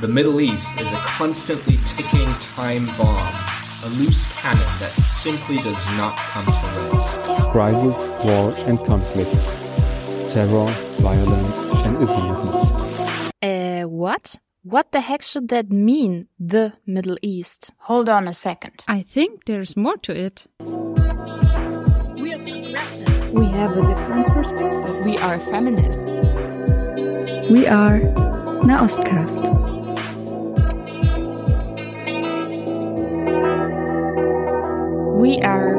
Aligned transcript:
The 0.00 0.06
Middle 0.06 0.40
East 0.40 0.80
is 0.80 0.86
a 0.92 0.96
constantly 0.98 1.80
ticking 1.84 2.32
time 2.34 2.86
bomb, 2.96 3.18
a 3.82 3.88
loose 3.88 4.26
cannon 4.26 4.78
that 4.78 4.96
simply 5.00 5.56
does 5.56 5.84
not 5.96 6.16
come 6.16 6.46
to 6.46 6.52
rest. 6.52 7.50
Crisis, 7.50 8.08
war, 8.24 8.54
and 8.68 8.78
conflicts. 8.86 9.50
Terror, 10.32 10.70
violence, 11.00 11.64
and 11.84 12.00
Islamism. 12.00 12.48
Uh, 13.42 13.88
what? 13.88 14.38
What 14.62 14.92
the 14.92 15.00
heck 15.00 15.22
should 15.22 15.48
that 15.48 15.68
mean, 15.72 16.28
the 16.38 16.74
Middle 16.86 17.18
East? 17.20 17.72
Hold 17.78 18.08
on 18.08 18.28
a 18.28 18.32
second. 18.32 18.84
I 18.86 19.02
think 19.02 19.46
there's 19.46 19.76
more 19.76 19.96
to 19.96 20.14
it. 20.14 20.46
We 20.60 22.34
are 22.34 22.38
progressive. 22.38 23.32
We 23.32 23.46
have 23.46 23.76
a 23.76 23.84
different 23.84 24.28
perspective. 24.28 25.04
We 25.04 25.18
are 25.18 25.40
feminists. 25.40 26.20
We 27.50 27.66
are 27.66 27.98
Nahostcast. 28.62 29.87
We 35.18 35.40
are 35.40 35.74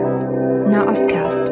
Nahostcast. 0.68 1.48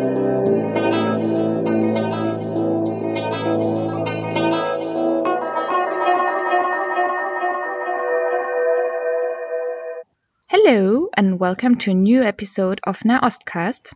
Hello, 10.47 11.07
and 11.15 11.39
welcome 11.39 11.77
to 11.77 11.91
a 11.91 11.93
new 11.93 12.21
episode 12.23 12.81
of 12.83 12.99
Nahostcast. 13.05 13.93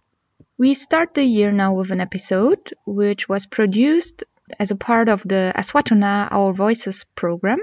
We 0.58 0.74
start 0.74 1.14
the 1.14 1.26
year 1.26 1.52
now 1.52 1.74
with 1.74 1.92
an 1.92 2.00
episode 2.00 2.74
which 2.86 3.28
was 3.28 3.46
produced 3.46 4.24
as 4.58 4.72
a 4.72 4.78
part 4.78 5.10
of 5.10 5.22
the 5.24 5.52
Aswatuna 5.54 6.30
Our 6.32 6.54
Voices 6.54 7.06
program 7.16 7.60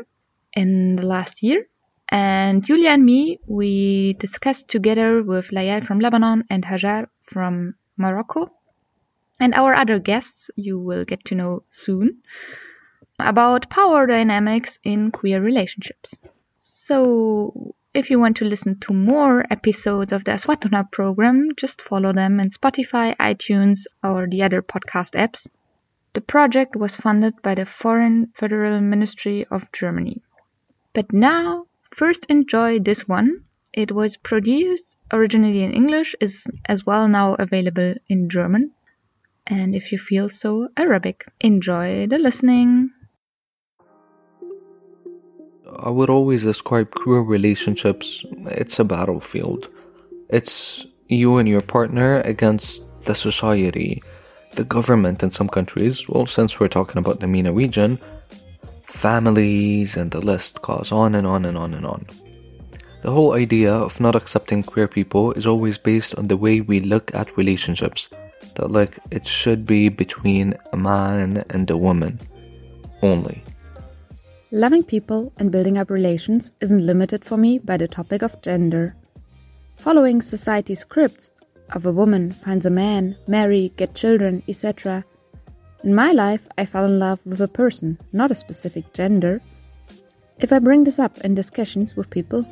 in 0.53 0.97
the 0.97 1.07
last 1.07 1.43
year. 1.43 1.67
And 2.11 2.65
Julia 2.65 2.91
and 2.91 3.05
me, 3.05 3.39
we 3.47 4.15
discussed 4.15 4.69
together 4.69 5.23
with 5.23 5.51
Layal 5.51 5.85
from 5.87 6.01
Lebanon 6.01 6.45
and 6.49 6.65
Hajar 6.65 7.09
from 7.25 7.75
Morocco, 7.99 8.51
and 9.39 9.55
our 9.55 9.75
other 9.75 9.99
guests 9.99 10.51
you 10.57 10.79
will 10.79 11.05
get 11.05 11.25
to 11.27 11.35
know 11.35 11.65
soon, 11.71 12.23
about 13.19 13.69
power 13.69 14.07
dynamics 14.07 14.79
in 14.85 15.11
queer 15.11 15.43
relationships. 15.43 16.15
So, 16.61 17.75
if 17.93 18.09
you 18.09 18.19
want 18.19 18.39
to 18.39 18.47
listen 18.47 18.79
to 18.81 18.95
more 18.95 19.45
episodes 19.51 20.13
of 20.13 20.25
the 20.25 20.31
Aswatuna 20.31 20.91
program, 20.91 21.51
just 21.57 21.83
follow 21.83 22.15
them 22.15 22.41
in 22.41 22.51
Spotify, 22.51 23.15
iTunes, 23.17 23.81
or 24.03 24.27
the 24.27 24.43
other 24.43 24.63
podcast 24.63 25.13
apps. 25.13 25.47
The 26.15 26.23
project 26.23 26.75
was 26.75 26.97
funded 26.97 27.35
by 27.43 27.55
the 27.55 27.67
Foreign 27.67 28.33
Federal 28.39 28.81
Ministry 28.81 29.47
of 29.51 29.71
Germany. 29.73 30.23
But 30.95 31.13
now, 31.13 31.67
first 31.99 32.27
enjoy 32.29 32.79
this 32.79 33.09
one. 33.09 33.43
It 33.73 33.91
was 33.91 34.17
produced 34.17 34.97
originally 35.13 35.63
in 35.65 35.73
English, 35.73 36.15
is 36.21 36.47
as 36.67 36.87
well 36.87 37.09
now 37.09 37.35
available 37.35 37.95
in 38.09 38.31
German. 38.31 38.71
And 39.47 39.75
if 39.75 39.91
you 39.93 39.99
feel 39.99 40.29
so 40.29 40.69
Arabic, 40.77 41.27
enjoy 41.41 42.07
the 42.07 42.19
listening. 42.19 42.91
I 45.81 45.91
would 45.91 46.11
always 46.11 46.45
describe 46.45 46.91
queer 46.91 47.21
relationships, 47.21 48.25
it's 48.47 48.79
a 48.79 48.85
battlefield. 48.85 49.69
It's 50.29 50.87
you 51.09 51.37
and 51.39 51.49
your 51.49 51.61
partner 51.61 52.21
against 52.21 52.83
the 53.03 53.15
society, 53.15 54.03
the 54.55 54.65
government 54.65 55.23
in 55.23 55.31
some 55.31 55.49
countries. 55.49 56.09
Well, 56.09 56.27
since 56.27 56.61
we're 56.61 56.69
talking 56.69 56.99
about 56.99 57.21
the 57.21 57.27
MENA 57.27 57.53
region, 57.53 57.99
families, 58.89 59.97
and 59.97 60.11
the 60.11 60.21
list 60.21 60.63
goes 60.63 60.91
on 60.91 61.15
and 61.15 61.27
on 61.27 61.45
and 61.45 61.57
on 61.57 61.75
and 61.75 61.87
on. 61.87 62.07
The 63.03 63.13
whole 63.13 63.35
idea 63.35 63.73
of 63.73 64.01
not 64.01 64.17
accepting 64.17 64.63
queer 64.63 64.89
people 64.89 65.33
is 65.33 65.47
always 65.47 65.79
based 65.79 66.15
on 66.17 66.29
the 66.29 66.37
way 66.37 66.61
we 66.61 66.81
look 66.81 67.15
at 67.15 67.37
relationships. 67.37 68.09
That, 68.57 68.73
like, 68.73 68.99
it 69.11 69.27
should 69.27 69.67
be 69.67 69.89
between 69.89 70.55
a 70.73 70.77
man 70.77 71.45
and 71.51 71.71
a 71.71 71.77
woman 71.77 72.19
only. 73.03 73.45
Loving 74.51 74.83
people 74.83 75.33
and 75.37 75.53
building 75.53 75.79
up 75.79 75.91
relations 75.91 76.51
isn't 76.61 76.85
limited 76.85 77.25
for 77.25 77.37
me 77.37 77.59
by 77.59 77.77
the 77.77 77.87
topic 77.87 78.23
of 78.23 78.41
gender. 78.43 78.97
Following 79.77 80.23
society's 80.23 80.81
scripts 80.81 81.31
of 81.73 81.87
a 81.87 81.93
woman 81.93 82.33
finds 82.33 82.67
a 82.67 82.71
man, 82.71 83.17
marry, 83.29 83.73
get 83.77 83.95
children, 83.95 84.43
etc. 84.49 85.05
In 85.85 85.95
my 85.95 86.13
life, 86.13 86.49
I 86.59 86.65
fell 86.65 86.87
in 86.87 86.99
love 86.99 87.25
with 87.25 87.41
a 87.41 87.47
person, 87.47 87.99
not 88.13 88.33
a 88.33 88.35
specific 88.35 88.93
gender. 88.93 89.41
If 90.39 90.53
I 90.53 90.59
bring 90.59 90.85
this 90.85 90.99
up 90.99 91.19
in 91.19 91.35
discussions 91.35 91.97
with 91.97 92.11
people, 92.11 92.45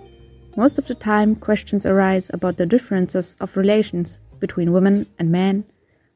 most 0.57 0.79
of 0.79 0.87
the 0.87 0.95
time 0.95 1.35
questions 1.35 1.85
arise 1.85 2.31
about 2.33 2.57
the 2.57 2.67
differences 2.67 3.37
of 3.41 3.57
relations 3.57 4.21
between 4.39 4.73
women 4.73 5.07
and 5.19 5.31
men, 5.33 5.65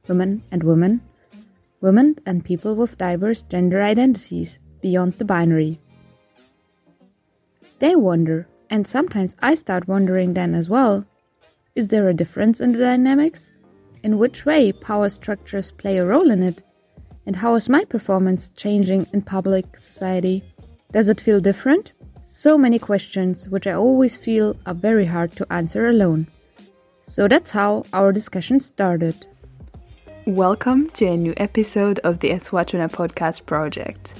women 0.08 0.42
and 0.52 0.62
women, 0.62 1.00
women 1.80 2.16
and 2.26 2.44
people 2.44 2.76
with 2.76 2.96
diverse 2.96 3.42
gender 3.42 3.82
identities 3.82 4.58
beyond 4.80 5.14
the 5.14 5.24
binary. 5.24 5.78
They 7.80 7.96
wonder, 7.96 8.46
and 8.70 8.86
sometimes 8.86 9.34
I 9.40 9.56
start 9.56 9.88
wondering 9.88 10.34
then 10.34 10.54
as 10.54 10.70
well 10.70 11.04
is 11.74 11.88
there 11.88 12.08
a 12.08 12.14
difference 12.14 12.60
in 12.60 12.72
the 12.72 12.80
dynamics? 12.80 13.52
In 14.02 14.18
which 14.18 14.44
way 14.44 14.72
power 14.72 15.08
structures 15.08 15.70
play 15.70 15.98
a 15.98 16.04
role 16.04 16.30
in 16.30 16.42
it? 16.42 16.62
And 17.30 17.36
how 17.36 17.54
is 17.54 17.68
my 17.68 17.84
performance 17.84 18.48
changing 18.56 19.06
in 19.12 19.22
public 19.22 19.78
society? 19.78 20.42
Does 20.90 21.08
it 21.08 21.20
feel 21.20 21.38
different? 21.38 21.92
So 22.24 22.58
many 22.58 22.80
questions 22.80 23.48
which 23.48 23.68
I 23.68 23.74
always 23.74 24.18
feel 24.18 24.56
are 24.66 24.74
very 24.74 25.04
hard 25.06 25.30
to 25.36 25.46
answer 25.52 25.86
alone. 25.86 26.26
So 27.02 27.28
that's 27.28 27.52
how 27.52 27.84
our 27.92 28.10
discussion 28.10 28.58
started. 28.58 29.28
Welcome 30.26 30.90
to 30.90 31.06
a 31.06 31.16
new 31.16 31.32
episode 31.36 32.00
of 32.00 32.18
the 32.18 32.30
Aswatuna 32.30 32.90
Podcast 32.90 33.46
Project. 33.46 34.14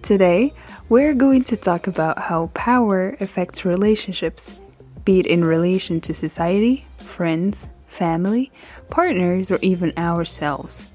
Today, 0.00 0.54
we're 0.88 1.12
going 1.12 1.44
to 1.44 1.58
talk 1.58 1.86
about 1.86 2.18
how 2.18 2.46
power 2.54 3.18
affects 3.20 3.66
relationships, 3.66 4.62
be 5.04 5.20
it 5.20 5.26
in 5.26 5.44
relation 5.44 6.00
to 6.00 6.14
society, 6.14 6.86
friends, 6.96 7.66
family, 7.86 8.50
partners, 8.88 9.50
or 9.50 9.58
even 9.60 9.92
ourselves. 9.98 10.86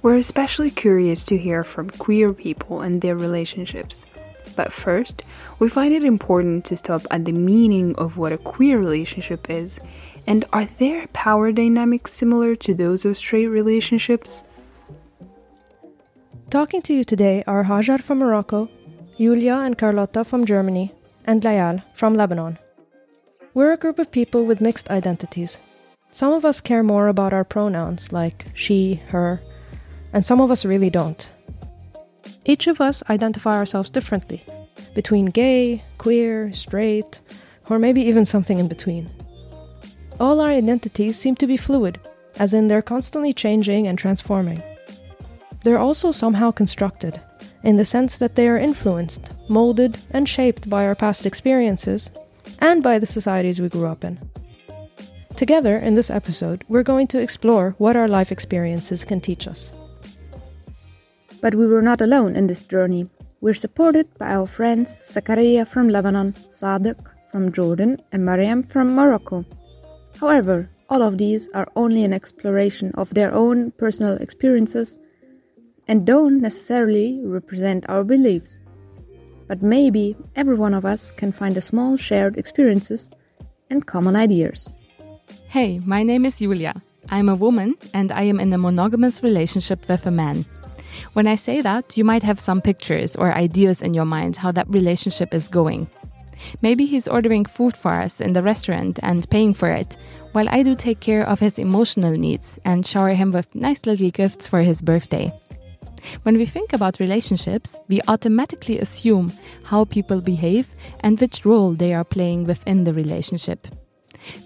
We're 0.00 0.16
especially 0.16 0.70
curious 0.70 1.24
to 1.24 1.36
hear 1.36 1.64
from 1.64 1.90
queer 1.90 2.32
people 2.32 2.80
and 2.80 3.00
their 3.00 3.16
relationships. 3.16 4.06
But 4.54 4.72
first, 4.72 5.24
we 5.58 5.68
find 5.68 5.92
it 5.92 6.04
important 6.04 6.64
to 6.66 6.76
stop 6.76 7.02
at 7.10 7.24
the 7.24 7.32
meaning 7.32 7.94
of 7.96 8.16
what 8.16 8.32
a 8.32 8.38
queer 8.38 8.78
relationship 8.78 9.50
is 9.50 9.80
and 10.28 10.44
are 10.52 10.66
there 10.66 11.06
power 11.14 11.52
dynamics 11.52 12.12
similar 12.12 12.54
to 12.56 12.74
those 12.74 13.06
of 13.06 13.16
straight 13.16 13.46
relationships? 13.46 14.44
Talking 16.50 16.82
to 16.82 16.94
you 16.94 17.02
today 17.02 17.42
are 17.46 17.64
Hajar 17.64 17.98
from 18.00 18.18
Morocco, 18.18 18.68
Julia 19.16 19.54
and 19.54 19.78
Carlotta 19.78 20.24
from 20.24 20.44
Germany, 20.44 20.92
and 21.24 21.42
Layal 21.42 21.82
from 21.94 22.14
Lebanon. 22.14 22.58
We're 23.54 23.72
a 23.72 23.78
group 23.78 23.98
of 23.98 24.10
people 24.10 24.44
with 24.44 24.60
mixed 24.60 24.90
identities. 24.90 25.58
Some 26.10 26.34
of 26.34 26.44
us 26.44 26.60
care 26.60 26.82
more 26.82 27.08
about 27.08 27.32
our 27.32 27.44
pronouns, 27.44 28.12
like 28.12 28.46
she, 28.54 29.00
her, 29.08 29.40
and 30.12 30.24
some 30.24 30.40
of 30.40 30.50
us 30.50 30.64
really 30.64 30.90
don't. 30.90 31.28
Each 32.44 32.66
of 32.66 32.80
us 32.80 33.02
identify 33.10 33.56
ourselves 33.56 33.90
differently, 33.90 34.42
between 34.94 35.26
gay, 35.26 35.84
queer, 35.98 36.52
straight, 36.52 37.20
or 37.68 37.78
maybe 37.78 38.00
even 38.02 38.24
something 38.24 38.58
in 38.58 38.68
between. 38.68 39.10
All 40.18 40.40
our 40.40 40.50
identities 40.50 41.18
seem 41.18 41.36
to 41.36 41.46
be 41.46 41.56
fluid, 41.56 42.00
as 42.38 42.54
in 42.54 42.68
they're 42.68 42.82
constantly 42.82 43.32
changing 43.32 43.86
and 43.86 43.98
transforming. 43.98 44.62
They're 45.64 45.78
also 45.78 46.12
somehow 46.12 46.50
constructed, 46.50 47.20
in 47.62 47.76
the 47.76 47.84
sense 47.84 48.16
that 48.18 48.34
they 48.34 48.48
are 48.48 48.58
influenced, 48.58 49.30
molded, 49.48 49.98
and 50.10 50.28
shaped 50.28 50.70
by 50.70 50.86
our 50.86 50.94
past 50.94 51.26
experiences 51.26 52.10
and 52.60 52.82
by 52.82 52.98
the 52.98 53.06
societies 53.06 53.60
we 53.60 53.68
grew 53.68 53.86
up 53.86 54.04
in. 54.04 54.18
Together, 55.36 55.76
in 55.76 55.94
this 55.94 56.10
episode, 56.10 56.64
we're 56.68 56.82
going 56.82 57.06
to 57.08 57.20
explore 57.20 57.74
what 57.78 57.96
our 57.96 58.08
life 58.08 58.32
experiences 58.32 59.04
can 59.04 59.20
teach 59.20 59.46
us. 59.46 59.70
But 61.40 61.54
we 61.54 61.66
were 61.66 61.82
not 61.82 62.00
alone 62.00 62.36
in 62.36 62.46
this 62.46 62.62
journey. 62.62 63.08
We're 63.40 63.54
supported 63.54 64.06
by 64.18 64.34
our 64.34 64.46
friends 64.46 64.90
Zakaria 64.90 65.66
from 65.66 65.88
Lebanon, 65.88 66.32
Sadiq 66.50 66.98
from 67.30 67.52
Jordan, 67.52 68.00
and 68.10 68.24
Mariam 68.24 68.62
from 68.62 68.94
Morocco. 68.94 69.44
However, 70.18 70.68
all 70.90 71.02
of 71.02 71.18
these 71.18 71.48
are 71.54 71.68
only 71.76 72.02
an 72.04 72.12
exploration 72.12 72.90
of 72.94 73.12
their 73.14 73.32
own 73.32 73.70
personal 73.72 74.16
experiences 74.16 74.98
and 75.86 76.06
don't 76.06 76.40
necessarily 76.40 77.20
represent 77.22 77.88
our 77.88 78.04
beliefs. 78.04 78.58
But 79.46 79.62
maybe 79.62 80.16
every 80.34 80.56
one 80.56 80.74
of 80.74 80.84
us 80.84 81.12
can 81.12 81.32
find 81.32 81.56
a 81.56 81.60
small 81.62 81.96
shared 81.96 82.36
experiences 82.36 83.10
and 83.70 83.86
common 83.86 84.16
ideas. 84.16 84.76
Hey, 85.48 85.78
my 85.84 86.02
name 86.02 86.24
is 86.26 86.38
Julia. 86.38 86.74
I'm 87.10 87.28
a 87.28 87.34
woman 87.34 87.76
and 87.94 88.12
I 88.12 88.22
am 88.22 88.40
in 88.40 88.52
a 88.52 88.58
monogamous 88.58 89.22
relationship 89.22 89.88
with 89.88 90.06
a 90.06 90.10
man. 90.10 90.44
When 91.12 91.26
I 91.26 91.36
say 91.36 91.60
that, 91.60 91.96
you 91.96 92.04
might 92.04 92.22
have 92.22 92.40
some 92.40 92.60
pictures 92.60 93.16
or 93.16 93.32
ideas 93.32 93.82
in 93.82 93.94
your 93.94 94.04
mind 94.04 94.36
how 94.36 94.52
that 94.52 94.68
relationship 94.68 95.34
is 95.34 95.48
going. 95.48 95.88
Maybe 96.62 96.86
he's 96.86 97.08
ordering 97.08 97.44
food 97.44 97.76
for 97.76 97.92
us 97.92 98.20
in 98.20 98.32
the 98.32 98.42
restaurant 98.42 98.98
and 99.02 99.28
paying 99.28 99.54
for 99.54 99.70
it, 99.70 99.96
while 100.32 100.48
I 100.48 100.62
do 100.62 100.74
take 100.74 101.00
care 101.00 101.26
of 101.26 101.40
his 101.40 101.58
emotional 101.58 102.12
needs 102.12 102.58
and 102.64 102.86
shower 102.86 103.14
him 103.14 103.32
with 103.32 103.54
nice 103.54 103.86
little 103.86 104.10
gifts 104.10 104.46
for 104.46 104.62
his 104.62 104.82
birthday. 104.82 105.32
When 106.22 106.36
we 106.36 106.46
think 106.46 106.72
about 106.72 107.00
relationships, 107.00 107.76
we 107.88 108.00
automatically 108.06 108.78
assume 108.78 109.32
how 109.64 109.84
people 109.84 110.20
behave 110.20 110.68
and 111.00 111.20
which 111.20 111.44
role 111.44 111.72
they 111.72 111.92
are 111.92 112.04
playing 112.04 112.44
within 112.44 112.84
the 112.84 112.94
relationship. 112.94 113.66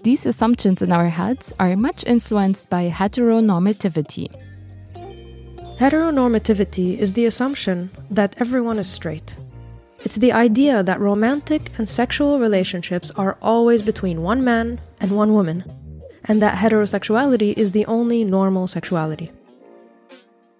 These 0.03 0.25
assumptions 0.25 0.81
in 0.81 0.91
our 0.91 1.09
heads 1.09 1.53
are 1.59 1.75
much 1.75 2.05
influenced 2.05 2.69
by 2.69 2.89
heteronormativity. 2.89 4.33
Heteronormativity 5.77 6.97
is 6.97 7.13
the 7.13 7.25
assumption 7.25 7.89
that 8.11 8.35
everyone 8.39 8.77
is 8.77 8.87
straight. 8.87 9.35
It's 10.05 10.17
the 10.17 10.31
idea 10.31 10.83
that 10.83 10.99
romantic 10.99 11.71
and 11.77 11.89
sexual 11.89 12.39
relationships 12.39 13.09
are 13.11 13.37
always 13.41 13.81
between 13.81 14.21
one 14.21 14.43
man 14.43 14.79
and 14.99 15.11
one 15.11 15.33
woman, 15.33 15.63
and 16.25 16.41
that 16.41 16.57
heterosexuality 16.57 17.53
is 17.57 17.71
the 17.71 17.85
only 17.87 18.23
normal 18.23 18.67
sexuality. 18.67 19.31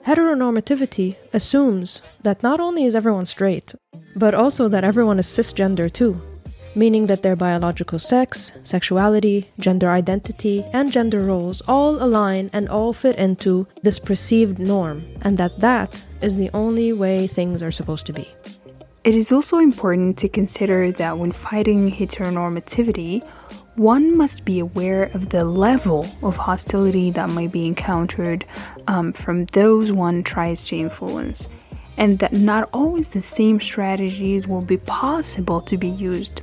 Heteronormativity 0.05 1.15
assumes 1.31 2.01
that 2.23 2.43
not 2.43 2.59
only 2.59 2.83
is 2.85 2.95
everyone 2.95 3.25
straight, 3.25 3.75
but 4.15 4.33
also 4.33 4.67
that 4.67 4.83
everyone 4.83 5.19
is 5.19 5.27
cisgender 5.27 5.91
too, 5.91 6.19
meaning 6.75 7.05
that 7.07 7.23
their 7.23 7.35
biological 7.35 7.99
sex, 7.99 8.51
sexuality, 8.63 9.49
gender 9.59 9.89
identity, 9.89 10.63
and 10.73 10.91
gender 10.91 11.19
roles 11.19 11.61
all 11.67 12.01
align 12.01 12.49
and 12.53 12.69
all 12.69 12.93
fit 12.93 13.15
into 13.15 13.67
this 13.81 13.99
perceived 13.99 14.59
norm, 14.59 15.05
and 15.21 15.37
that 15.37 15.59
that 15.59 16.05
is 16.21 16.37
the 16.37 16.49
only 16.53 16.93
way 16.93 17.27
things 17.27 17.61
are 17.61 17.71
supposed 17.71 18.05
to 18.05 18.13
be. 18.13 18.27
It 19.03 19.15
is 19.15 19.31
also 19.31 19.57
important 19.57 20.17
to 20.19 20.29
consider 20.29 20.91
that 20.93 21.17
when 21.17 21.33
fighting 21.33 21.91
heteronormativity, 21.91 23.21
one 23.75 24.15
must 24.15 24.45
be 24.45 24.59
aware 24.59 25.03
of 25.15 25.29
the 25.29 25.43
level 25.43 26.07
of 26.21 26.37
hostility 26.37 27.11
that 27.11 27.29
might 27.29 27.51
be 27.51 27.65
encountered 27.65 28.45
um, 28.87 29.11
from 29.11 29.45
those 29.45 29.91
one 29.91 30.23
tries 30.23 30.63
to 30.65 30.77
influence, 30.77 31.49
and 31.97 32.19
that 32.19 32.33
not 32.33 32.69
always 32.71 33.09
the 33.09 33.21
same 33.21 33.59
strategies 33.59 34.47
will 34.47 34.61
be 34.61 34.77
possible 34.77 35.59
to 35.61 35.75
be 35.75 35.89
used. 35.89 36.41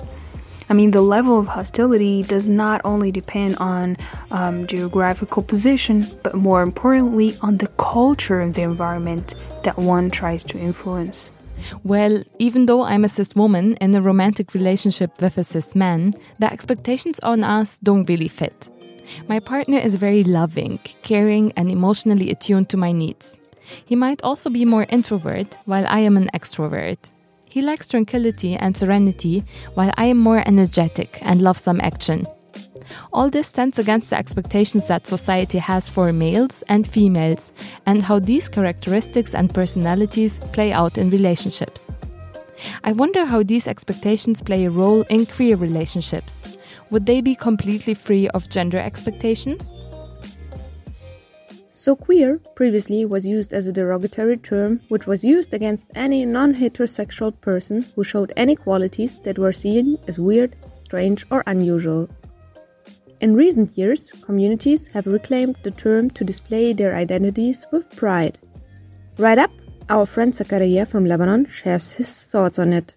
I 0.70 0.72
mean, 0.72 0.92
the 0.92 1.02
level 1.02 1.36
of 1.36 1.48
hostility 1.48 2.22
does 2.22 2.46
not 2.46 2.80
only 2.84 3.10
depend 3.10 3.56
on 3.56 3.96
um, 4.30 4.68
geographical 4.68 5.42
position, 5.42 6.06
but 6.22 6.36
more 6.36 6.62
importantly, 6.62 7.36
on 7.42 7.58
the 7.58 7.66
culture 7.76 8.40
of 8.40 8.54
the 8.54 8.62
environment 8.62 9.34
that 9.64 9.76
one 9.76 10.12
tries 10.12 10.44
to 10.44 10.58
influence. 10.58 11.32
Well, 11.82 12.22
even 12.38 12.66
though 12.66 12.84
I'm 12.84 13.04
a 13.04 13.08
cis 13.08 13.34
woman 13.34 13.74
in 13.80 13.94
a 13.96 14.00
romantic 14.00 14.54
relationship 14.54 15.20
with 15.20 15.38
a 15.38 15.44
cis 15.44 15.74
man, 15.74 16.14
the 16.38 16.50
expectations 16.50 17.18
on 17.20 17.42
us 17.42 17.78
don't 17.78 18.08
really 18.08 18.28
fit. 18.28 18.70
My 19.28 19.40
partner 19.40 19.78
is 19.78 19.96
very 19.96 20.22
loving, 20.22 20.78
caring, 21.02 21.52
and 21.56 21.68
emotionally 21.68 22.30
attuned 22.30 22.68
to 22.68 22.76
my 22.76 22.92
needs. 22.92 23.40
He 23.84 23.96
might 23.96 24.22
also 24.22 24.48
be 24.48 24.64
more 24.64 24.86
introvert, 24.88 25.58
while 25.64 25.84
I 25.88 25.98
am 25.98 26.16
an 26.16 26.30
extrovert. 26.32 27.10
He 27.50 27.62
likes 27.62 27.88
tranquility 27.88 28.54
and 28.54 28.76
serenity, 28.76 29.42
while 29.74 29.90
I 29.96 30.06
am 30.06 30.18
more 30.18 30.42
energetic 30.46 31.18
and 31.20 31.42
love 31.42 31.58
some 31.58 31.80
action. 31.80 32.28
All 33.12 33.28
this 33.28 33.48
stands 33.48 33.76
against 33.76 34.10
the 34.10 34.16
expectations 34.16 34.86
that 34.86 35.08
society 35.08 35.58
has 35.58 35.88
for 35.88 36.12
males 36.12 36.62
and 36.68 36.86
females, 36.86 37.52
and 37.86 38.02
how 38.02 38.20
these 38.20 38.48
characteristics 38.48 39.34
and 39.34 39.52
personalities 39.52 40.38
play 40.52 40.72
out 40.72 40.96
in 40.96 41.10
relationships. 41.10 41.90
I 42.84 42.92
wonder 42.92 43.24
how 43.24 43.42
these 43.42 43.66
expectations 43.66 44.42
play 44.42 44.66
a 44.66 44.70
role 44.70 45.02
in 45.10 45.26
queer 45.26 45.56
relationships. 45.56 46.56
Would 46.90 47.06
they 47.06 47.20
be 47.20 47.34
completely 47.34 47.94
free 47.94 48.28
of 48.28 48.48
gender 48.48 48.78
expectations? 48.78 49.72
So, 51.80 51.96
queer 51.96 52.38
previously 52.56 53.06
was 53.06 53.26
used 53.26 53.54
as 53.54 53.66
a 53.66 53.72
derogatory 53.72 54.36
term 54.36 54.82
which 54.88 55.06
was 55.06 55.24
used 55.24 55.54
against 55.54 55.90
any 55.94 56.26
non 56.26 56.52
heterosexual 56.52 57.32
person 57.40 57.86
who 57.94 58.04
showed 58.04 58.34
any 58.36 58.54
qualities 58.54 59.18
that 59.20 59.38
were 59.38 59.54
seen 59.54 59.96
as 60.06 60.18
weird, 60.18 60.56
strange, 60.76 61.24
or 61.30 61.42
unusual. 61.46 62.06
In 63.22 63.34
recent 63.34 63.78
years, 63.78 64.12
communities 64.12 64.88
have 64.88 65.06
reclaimed 65.06 65.56
the 65.62 65.70
term 65.70 66.10
to 66.10 66.22
display 66.22 66.74
their 66.74 66.94
identities 66.94 67.66
with 67.72 67.96
pride. 67.96 68.38
Right 69.16 69.38
up, 69.38 69.50
our 69.88 70.04
friend 70.04 70.34
Zakaria 70.34 70.86
from 70.86 71.06
Lebanon 71.06 71.46
shares 71.46 71.92
his 71.92 72.24
thoughts 72.24 72.58
on 72.58 72.74
it. 72.74 72.92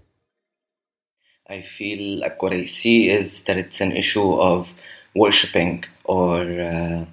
I 1.50 1.62
feel 1.62 2.20
like 2.20 2.44
what 2.44 2.52
I 2.52 2.66
see 2.66 3.10
is 3.10 3.44
that 3.44 3.56
it's 3.56 3.80
an 3.80 3.94
issue 3.94 4.34
of 4.34 4.68
worshipping 5.16 5.86
or, 6.04 6.42
uh, 6.60 7.06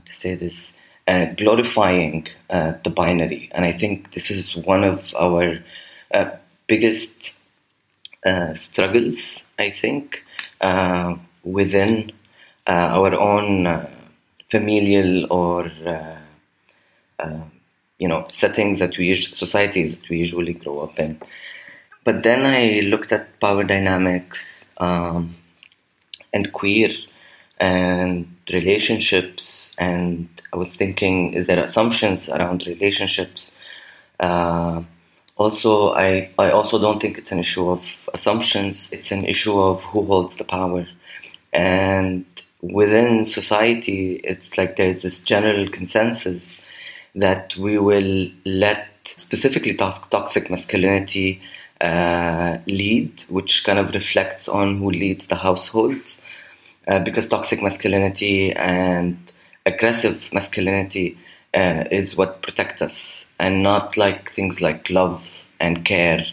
to 0.00 0.12
say 0.12 0.34
this, 0.34 0.72
uh, 1.06 1.26
glorifying 1.36 2.26
uh, 2.50 2.74
the 2.82 2.90
binary. 2.90 3.50
And 3.52 3.64
I 3.64 3.72
think 3.72 4.12
this 4.12 4.30
is 4.30 4.56
one 4.56 4.84
of 4.84 5.14
our 5.14 5.58
uh, 6.12 6.30
biggest 6.66 7.32
uh, 8.24 8.54
struggles, 8.54 9.42
I 9.58 9.70
think 9.70 10.24
uh, 10.60 11.16
within 11.42 12.12
uh, 12.66 12.70
our 12.70 13.14
own 13.14 13.86
familial 14.50 15.26
or 15.32 15.70
you 17.98 18.08
know 18.08 18.26
settings 18.30 18.78
that 18.78 18.96
we 18.98 19.14
societies 19.16 19.94
that 19.94 20.08
we 20.08 20.18
usually 20.18 20.54
grow 20.54 20.80
up 20.80 20.98
in. 20.98 21.20
But 22.04 22.22
then 22.22 22.44
I 22.44 22.80
looked 22.80 23.12
at 23.12 23.40
power 23.40 23.64
dynamics 23.64 24.64
um, 24.78 25.36
and 26.32 26.52
queer 26.52 26.90
and 27.58 28.36
relationships, 28.52 29.74
and 29.78 30.28
I 30.52 30.56
was 30.56 30.72
thinking, 30.74 31.34
is 31.34 31.46
there 31.46 31.62
assumptions 31.62 32.28
around 32.28 32.66
relationships? 32.66 33.52
Uh, 34.20 34.82
also, 35.36 35.94
I, 35.94 36.30
I 36.38 36.50
also 36.50 36.78
don't 36.78 37.00
think 37.00 37.18
it's 37.18 37.32
an 37.32 37.40
issue 37.40 37.70
of 37.70 37.84
assumptions. 38.12 38.88
It's 38.92 39.10
an 39.10 39.24
issue 39.24 39.58
of 39.58 39.82
who 39.82 40.04
holds 40.04 40.36
the 40.36 40.44
power. 40.44 40.86
And 41.52 42.24
within 42.60 43.26
society, 43.26 44.16
it's 44.24 44.56
like 44.56 44.76
there's 44.76 45.02
this 45.02 45.20
general 45.20 45.68
consensus 45.68 46.54
that 47.14 47.56
we 47.56 47.78
will 47.78 48.28
let 48.44 48.88
specifically 49.16 49.74
toxic 49.74 50.50
masculinity 50.50 51.42
uh, 51.80 52.58
lead, 52.66 53.24
which 53.28 53.64
kind 53.64 53.78
of 53.78 53.94
reflects 53.94 54.48
on 54.48 54.78
who 54.78 54.90
leads 54.90 55.26
the 55.26 55.36
households. 55.36 56.20
Uh, 56.86 56.98
because 56.98 57.28
toxic 57.28 57.62
masculinity 57.62 58.52
and 58.52 59.16
aggressive 59.64 60.22
masculinity 60.32 61.16
uh, 61.54 61.84
is 61.90 62.16
what 62.16 62.42
protect 62.42 62.82
us, 62.82 63.26
and 63.38 63.62
not 63.62 63.96
like 63.96 64.30
things 64.30 64.60
like 64.60 64.90
love 64.90 65.26
and 65.60 65.84
care 65.84 66.24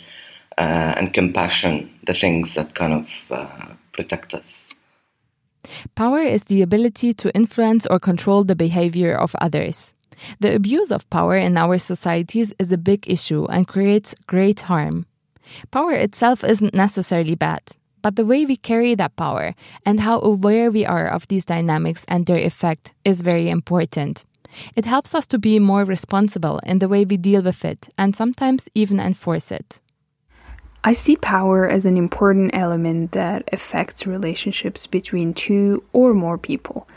uh, 0.57 0.93
and 0.97 1.13
compassion, 1.13 1.89
the 2.05 2.13
things 2.13 2.55
that 2.55 2.75
kind 2.75 2.93
of 2.93 3.09
uh, 3.31 3.67
protect 3.93 4.33
us. 4.33 4.67
Power 5.95 6.21
is 6.21 6.45
the 6.45 6.61
ability 6.61 7.13
to 7.13 7.33
influence 7.35 7.85
or 7.85 7.99
control 7.99 8.43
the 8.43 8.55
behavior 8.55 9.15
of 9.15 9.35
others. 9.39 9.93
The 10.39 10.55
abuse 10.55 10.91
of 10.91 11.09
power 11.09 11.37
in 11.37 11.57
our 11.57 11.77
societies 11.77 12.53
is 12.59 12.71
a 12.71 12.77
big 12.77 13.09
issue 13.09 13.45
and 13.45 13.67
creates 13.67 14.15
great 14.27 14.61
harm. 14.61 15.05
Power 15.71 15.93
itself 15.93 16.43
isn't 16.43 16.73
necessarily 16.73 17.35
bad, 17.35 17.61
but 18.01 18.15
the 18.15 18.25
way 18.25 18.45
we 18.45 18.55
carry 18.55 18.95
that 18.95 19.15
power 19.15 19.55
and 19.85 19.99
how 19.99 20.19
aware 20.21 20.71
we 20.71 20.85
are 20.85 21.07
of 21.07 21.27
these 21.27 21.45
dynamics 21.45 22.05
and 22.07 22.25
their 22.25 22.37
effect 22.37 22.93
is 23.05 23.21
very 23.21 23.49
important. 23.49 24.25
It 24.75 24.85
helps 24.85 25.15
us 25.15 25.27
to 25.27 25.39
be 25.39 25.59
more 25.59 25.83
responsible 25.83 26.59
in 26.65 26.79
the 26.79 26.89
way 26.89 27.05
we 27.05 27.17
deal 27.17 27.41
with 27.41 27.63
it 27.63 27.89
and 27.97 28.15
sometimes 28.15 28.67
even 28.75 28.99
enforce 28.99 29.51
it. 29.51 29.79
I 30.83 30.93
see 30.93 31.15
power 31.15 31.69
as 31.69 31.85
an 31.85 31.95
important 31.95 32.51
element 32.55 33.11
that 33.11 33.47
affects 33.53 34.07
relationships 34.07 34.87
between 34.87 35.33
two 35.33 35.83
or 35.93 36.13
more 36.15 36.39
people. 36.39 36.87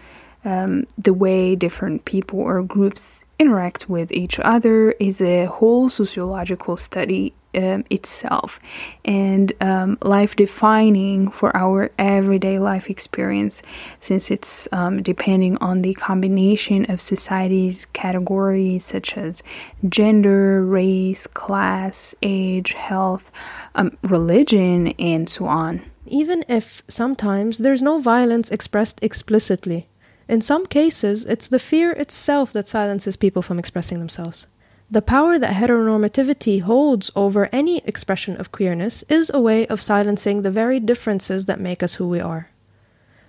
Um, 0.45 0.87
the 0.99 1.15
way 1.15 1.57
different 1.57 2.05
people 2.05 2.41
or 2.41 2.63
groups 2.63 3.25
interact 3.39 3.89
with 3.89 4.13
each 4.13 4.39
other 4.41 4.93
is 4.93 5.21
a 5.21 5.47
whole 5.47 5.91
sociological 5.91 6.77
study 6.77 7.35
um, 7.55 7.85
itself 7.91 8.59
and 9.05 9.53
um, 9.61 9.97
life 10.03 10.37
defining 10.37 11.31
for 11.31 11.57
our 11.57 11.91
everyday 11.99 12.59
life 12.59 12.91
experience 12.91 13.63
since 14.01 14.31
it's 14.31 14.69
um, 14.73 15.03
depending 15.03 15.57
on 15.59 15.83
the 15.83 15.95
combination 15.95 16.91
of 16.91 17.01
society's 17.01 17.87
categories 17.87 18.85
such 18.85 19.17
as 19.17 19.43
gender, 19.89 20.65
race, 20.65 21.27
class, 21.29 22.15
age, 22.23 22.73
health, 22.73 23.31
um, 23.75 23.97
religion, 24.03 24.89
and 24.99 25.29
so 25.29 25.47
on. 25.47 25.83
Even 26.07 26.45
if 26.49 26.83
sometimes 26.89 27.59
there's 27.59 27.83
no 27.83 28.01
violence 28.01 28.51
expressed 28.51 28.99
explicitly. 29.01 29.89
In 30.29 30.41
some 30.41 30.67
cases, 30.67 31.25
it's 31.25 31.49
the 31.49 31.59
fear 31.59 31.93
itself 31.93 32.53
that 32.53 32.69
silences 32.69 33.17
people 33.17 33.43
from 33.43 33.59
expressing 33.59 33.99
themselves. 33.99 34.47
The 34.91 35.03
power 35.03 35.39
that 35.39 35.55
heteronormativity 35.55 36.63
holds 36.63 37.11
over 37.17 37.49
any 37.53 37.79
expression 37.79 38.37
of 38.37 38.53
queerness 38.53 39.03
is 39.09 39.31
a 39.33 39.41
way 39.41 39.67
of 39.67 39.83
silencing 39.83 40.43
the 40.43 40.51
very 40.51 40.79
differences 40.79 41.47
that 41.47 41.61
make 41.61 41.83
us 41.83 41.95
who 41.95 42.09
we 42.09 42.21
are. 42.21 42.51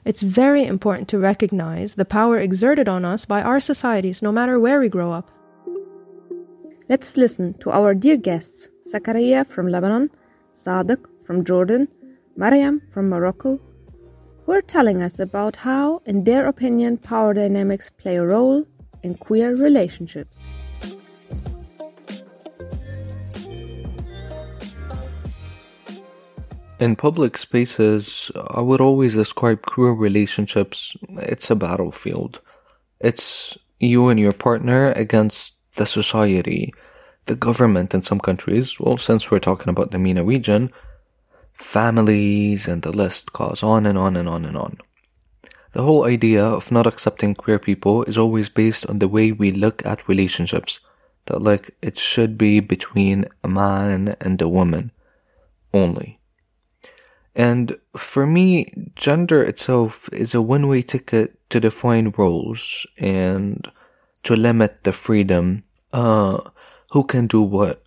It's 0.05 0.21
very 0.21 0.63
important 0.63 1.07
to 1.09 1.17
recognize 1.17 1.95
the 1.95 2.05
power 2.05 2.37
exerted 2.37 2.87
on 2.87 3.03
us 3.03 3.25
by 3.25 3.41
our 3.41 3.59
societies, 3.59 4.21
no 4.21 4.31
matter 4.31 4.59
where 4.59 4.79
we 4.79 4.89
grow 4.89 5.11
up. 5.11 5.31
Let's 6.87 7.17
listen 7.17 7.55
to 7.55 7.71
our 7.71 7.95
dear 7.95 8.15
guests 8.15 8.69
Zakaria 8.93 9.47
from 9.47 9.67
Lebanon, 9.67 10.11
Sadiq 10.53 11.03
from 11.25 11.43
Jordan, 11.43 11.87
Mariam 12.37 12.81
from 12.87 13.09
Morocco, 13.09 13.59
who 14.45 14.51
are 14.51 14.61
telling 14.61 15.01
us 15.01 15.19
about 15.19 15.55
how, 15.55 16.01
in 16.05 16.23
their 16.23 16.45
opinion, 16.45 16.97
power 16.97 17.33
dynamics 17.33 17.89
play 17.89 18.17
a 18.17 18.25
role 18.25 18.65
in 19.01 19.15
queer 19.15 19.55
relationships. 19.55 20.43
In 26.77 26.95
public 26.95 27.37
spaces, 27.37 28.31
I 28.51 28.61
would 28.61 28.81
always 28.81 29.15
describe 29.15 29.61
queer 29.63 29.93
relationships. 29.93 30.95
It's 31.17 31.49
a 31.49 31.55
battlefield. 31.55 32.41
It's 32.99 33.57
you 33.79 34.09
and 34.09 34.19
your 34.19 34.33
partner 34.33 34.91
against 34.91 35.55
the 35.77 35.85
society, 35.85 36.73
the 37.25 37.35
government 37.35 37.93
in 37.93 38.01
some 38.01 38.19
countries. 38.19 38.79
Well, 38.79 38.97
since 38.97 39.31
we're 39.31 39.39
talking 39.39 39.69
about 39.69 39.91
the 39.91 39.99
MENA 39.99 40.23
region, 40.23 40.71
families, 41.55 42.67
and 42.67 42.81
the 42.81 42.91
list 42.91 43.33
goes 43.33 43.63
on 43.63 43.85
and 43.85 43.97
on 43.97 44.15
and 44.15 44.29
on 44.29 44.45
and 44.45 44.57
on. 44.57 44.77
The 45.71 45.81
whole 45.81 46.05
idea 46.05 46.43
of 46.43 46.71
not 46.71 46.87
accepting 46.87 47.35
queer 47.35 47.59
people 47.59 48.03
is 48.03 48.17
always 48.17 48.47
based 48.47 48.85
on 48.85 48.99
the 48.99 49.07
way 49.07 49.31
we 49.31 49.51
look 49.51 49.85
at 49.85 50.07
relationships. 50.07 50.79
That, 51.25 51.41
like, 51.41 51.75
it 51.81 51.97
should 51.97 52.37
be 52.37 52.59
between 52.59 53.25
a 53.43 53.47
man 53.47 54.15
and 54.21 54.41
a 54.41 54.47
woman 54.47 54.91
only. 55.73 56.19
And 57.35 57.77
for 57.97 58.25
me, 58.25 58.71
gender 58.95 59.43
itself 59.43 60.07
is 60.13 60.33
a 60.33 60.41
one 60.41 60.67
way 60.67 60.81
ticket 60.81 61.37
to 61.49 61.59
define 61.59 62.13
roles 62.17 62.87
and 62.97 63.69
to 64.23 64.35
limit 64.35 64.83
the 64.83 64.93
freedom, 64.93 65.63
uh, 65.91 66.39
who 66.91 67.03
can 67.03 67.27
do 67.27 67.41
what 67.41 67.83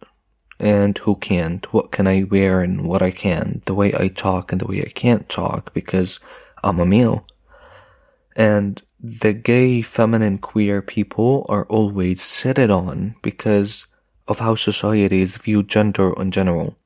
and 0.58 0.98
who 0.98 1.14
can't, 1.16 1.72
what 1.72 1.92
can 1.92 2.06
I 2.06 2.24
wear 2.24 2.60
and 2.60 2.84
what 2.84 3.02
I 3.02 3.10
can, 3.10 3.62
the 3.66 3.74
way 3.74 3.92
I 3.94 4.08
talk 4.08 4.50
and 4.50 4.60
the 4.60 4.66
way 4.66 4.82
I 4.82 4.90
can't 4.90 5.28
talk 5.28 5.72
because 5.72 6.20
I'm 6.64 6.80
a 6.80 6.86
male. 6.86 7.26
And 8.34 8.82
the 9.00 9.32
gay, 9.32 9.82
feminine, 9.82 10.38
queer 10.38 10.82
people 10.82 11.46
are 11.48 11.66
always 11.66 12.20
sitted 12.20 12.70
on 12.70 13.14
because 13.22 13.86
of 14.26 14.40
how 14.40 14.54
societies 14.54 15.36
view 15.36 15.62
gender 15.62 16.12
in 16.20 16.30
general. 16.30 16.76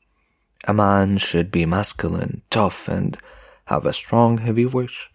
A 0.64 0.74
man 0.74 1.18
should 1.18 1.50
be 1.50 1.66
masculine, 1.66 2.42
tough, 2.50 2.88
and 2.88 3.18
have 3.66 3.86
a 3.86 3.92
strong, 3.92 4.38
heavy 4.38 4.64
voice. 4.64 5.08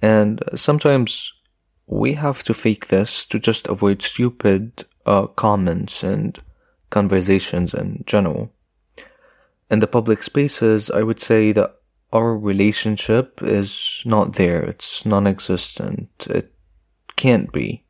And 0.00 0.42
sometimes 0.56 1.32
we 1.86 2.14
have 2.14 2.42
to 2.44 2.54
fake 2.54 2.88
this 2.88 3.24
to 3.26 3.38
just 3.38 3.68
avoid 3.68 4.02
stupid 4.02 4.84
uh, 5.06 5.26
comments 5.26 6.02
and 6.02 6.38
conversations 6.92 7.74
in 7.74 8.04
general. 8.06 8.52
In 9.70 9.80
the 9.80 9.88
public 9.88 10.22
spaces, 10.22 10.90
I 10.90 11.02
would 11.02 11.18
say 11.18 11.50
that 11.52 11.74
our 12.12 12.36
relationship 12.36 13.42
is 13.42 14.02
not 14.04 14.34
there. 14.34 14.62
It's 14.62 15.04
non-existent. 15.04 16.26
It 16.28 16.52
can't 17.16 17.50
be. 17.50 17.82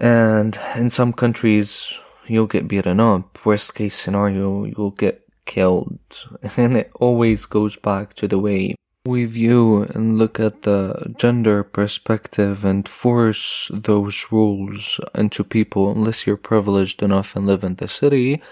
And 0.00 0.58
in 0.74 0.90
some 0.90 1.12
countries, 1.12 1.98
you'll 2.26 2.48
get 2.48 2.68
beaten 2.68 2.98
up. 2.98 3.46
Worst 3.46 3.74
case 3.74 3.94
scenario, 3.94 4.64
you'll 4.64 4.96
get 4.98 5.22
killed. 5.46 6.00
And 6.56 6.76
it 6.76 6.90
always 6.94 7.46
goes 7.46 7.76
back 7.76 8.14
to 8.14 8.26
the 8.26 8.38
way 8.38 8.74
we 9.06 9.24
view 9.24 9.82
and 9.94 10.18
look 10.18 10.38
at 10.38 10.62
the 10.62 11.14
gender 11.16 11.64
perspective 11.64 12.64
and 12.64 12.86
force 12.86 13.70
those 13.72 14.26
rules 14.30 15.00
into 15.14 15.42
people 15.42 15.90
unless 15.90 16.26
you're 16.26 16.36
privileged 16.36 17.02
enough 17.02 17.34
and 17.34 17.46
live 17.46 17.64
in 17.64 17.76
the 17.76 17.88
city. 17.88 18.42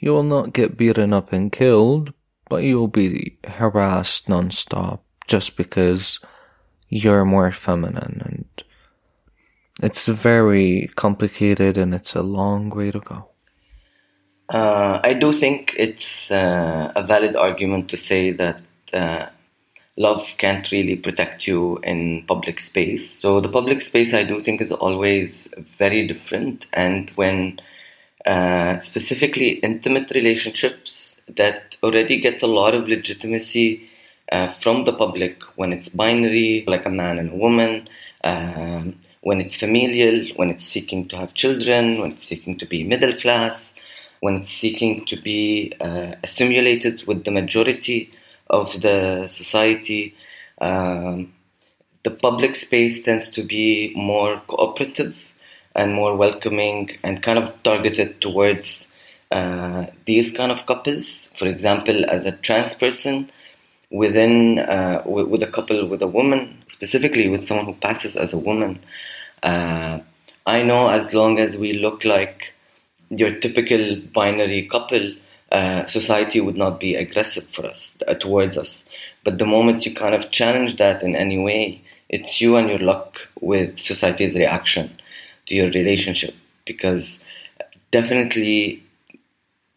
You 0.00 0.10
will 0.12 0.24
not 0.24 0.52
get 0.52 0.76
beaten 0.76 1.12
up 1.12 1.32
and 1.32 1.52
killed, 1.52 2.12
but 2.48 2.64
you'll 2.64 2.88
be 2.88 3.38
harassed 3.44 4.26
nonstop 4.26 5.00
just 5.28 5.56
because 5.56 6.18
you're 6.88 7.24
more 7.24 7.52
feminine 7.52 8.20
and 8.24 8.64
it's 9.82 10.06
very 10.06 10.90
complicated 10.96 11.76
and 11.76 11.94
it's 11.94 12.14
a 12.14 12.22
long 12.22 12.68
way 12.70 12.90
to 12.90 13.00
go. 13.00 13.28
Uh, 14.52 15.00
I 15.02 15.14
do 15.14 15.32
think 15.32 15.74
it's 15.78 16.30
uh, 16.30 16.92
a 16.94 17.02
valid 17.02 17.34
argument 17.34 17.88
to 17.90 17.96
say 17.96 18.30
that 18.32 18.60
uh, 18.92 19.26
love 19.96 20.34
can't 20.38 20.70
really 20.72 20.96
protect 20.96 21.46
you 21.46 21.78
in 21.82 22.24
public 22.26 22.60
space. 22.60 23.20
So 23.20 23.40
the 23.40 23.48
public 23.48 23.80
space, 23.80 24.12
I 24.12 24.24
do 24.24 24.40
think, 24.40 24.60
is 24.60 24.72
always 24.72 25.52
very 25.78 26.06
different. 26.06 26.66
And 26.72 27.10
when 27.10 27.60
uh, 28.26 28.80
specifically 28.80 29.50
intimate 29.50 30.10
relationships 30.10 31.20
that 31.28 31.76
already 31.82 32.18
gets 32.18 32.42
a 32.42 32.46
lot 32.46 32.74
of 32.74 32.88
legitimacy 32.88 33.88
uh, 34.32 34.48
from 34.48 34.84
the 34.84 34.92
public 34.92 35.42
when 35.56 35.72
it's 35.72 35.88
binary, 35.88 36.64
like 36.66 36.86
a 36.86 36.90
man 36.90 37.18
and 37.18 37.30
a 37.32 37.36
woman. 37.36 37.88
Um, 38.22 38.96
when 39.20 39.40
it's 39.40 39.56
familial, 39.56 40.26
when 40.36 40.50
it's 40.50 40.66
seeking 40.66 41.08
to 41.08 41.16
have 41.16 41.34
children, 41.34 42.00
when 42.00 42.12
it's 42.12 42.24
seeking 42.24 42.58
to 42.58 42.66
be 42.66 42.84
middle 42.84 43.14
class, 43.14 43.74
when 44.20 44.36
it's 44.36 44.52
seeking 44.52 45.04
to 45.06 45.16
be 45.20 45.72
uh, 45.80 46.14
assimilated 46.22 47.06
with 47.06 47.24
the 47.24 47.30
majority 47.30 48.10
of 48.48 48.80
the 48.80 49.28
society. 49.28 50.14
Um, 50.60 51.32
the 52.02 52.10
public 52.10 52.56
space 52.56 53.02
tends 53.02 53.30
to 53.30 53.42
be 53.42 53.92
more 53.96 54.40
cooperative 54.46 55.32
and 55.74 55.94
more 55.94 56.16
welcoming 56.16 56.90
and 57.02 57.22
kind 57.22 57.38
of 57.38 57.62
targeted 57.62 58.20
towards 58.20 58.88
uh, 59.30 59.86
these 60.04 60.30
kind 60.30 60.52
of 60.52 60.66
couples. 60.66 61.30
For 61.36 61.46
example, 61.46 62.04
as 62.08 62.26
a 62.26 62.32
trans 62.32 62.74
person, 62.74 63.30
within 63.90 64.58
uh, 64.58 64.98
w- 65.04 65.26
with 65.26 65.42
a 65.42 65.46
couple 65.46 65.86
with 65.86 66.02
a 66.02 66.06
woman, 66.06 66.62
specifically 66.68 67.28
with 67.28 67.46
someone 67.46 67.66
who 67.66 67.74
passes 67.74 68.16
as 68.16 68.32
a 68.32 68.38
woman, 68.38 68.78
uh, 69.42 69.98
I 70.46 70.62
know 70.62 70.88
as 70.88 71.14
long 71.14 71.38
as 71.38 71.56
we 71.56 71.72
look 71.72 72.04
like 72.04 72.54
your 73.10 73.38
typical 73.38 73.96
binary 74.12 74.66
couple, 74.66 75.14
uh, 75.52 75.86
society 75.86 76.40
would 76.40 76.56
not 76.56 76.80
be 76.80 76.94
aggressive 76.94 77.46
for 77.48 77.66
us 77.66 77.96
uh, 78.08 78.14
towards 78.14 78.58
us. 78.58 78.84
But 79.24 79.38
the 79.38 79.46
moment 79.46 79.86
you 79.86 79.94
kind 79.94 80.14
of 80.14 80.30
challenge 80.30 80.76
that 80.76 81.02
in 81.02 81.16
any 81.16 81.38
way, 81.38 81.82
it's 82.08 82.40
you 82.40 82.56
and 82.56 82.68
your 82.68 82.78
luck 82.78 83.18
with 83.40 83.78
society's 83.78 84.34
reaction 84.34 84.98
to 85.46 85.54
your 85.54 85.70
relationship. 85.70 86.34
Because 86.64 87.22
definitely 87.90 88.82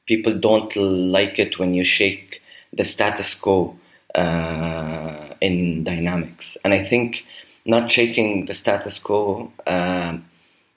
people 0.07 0.33
don't 0.33 0.75
like 0.75 1.37
it 1.39 1.59
when 1.59 1.73
you 1.73 1.83
shake 1.83 2.41
the 2.73 2.83
status 2.83 3.35
quo 3.35 3.77
uh, 4.15 5.33
in 5.41 5.83
dynamics. 5.83 6.57
And 6.63 6.73
I 6.73 6.83
think 6.83 7.25
not 7.65 7.91
shaking 7.91 8.45
the 8.45 8.53
status 8.53 8.99
quo 8.99 9.51
uh, 9.67 10.17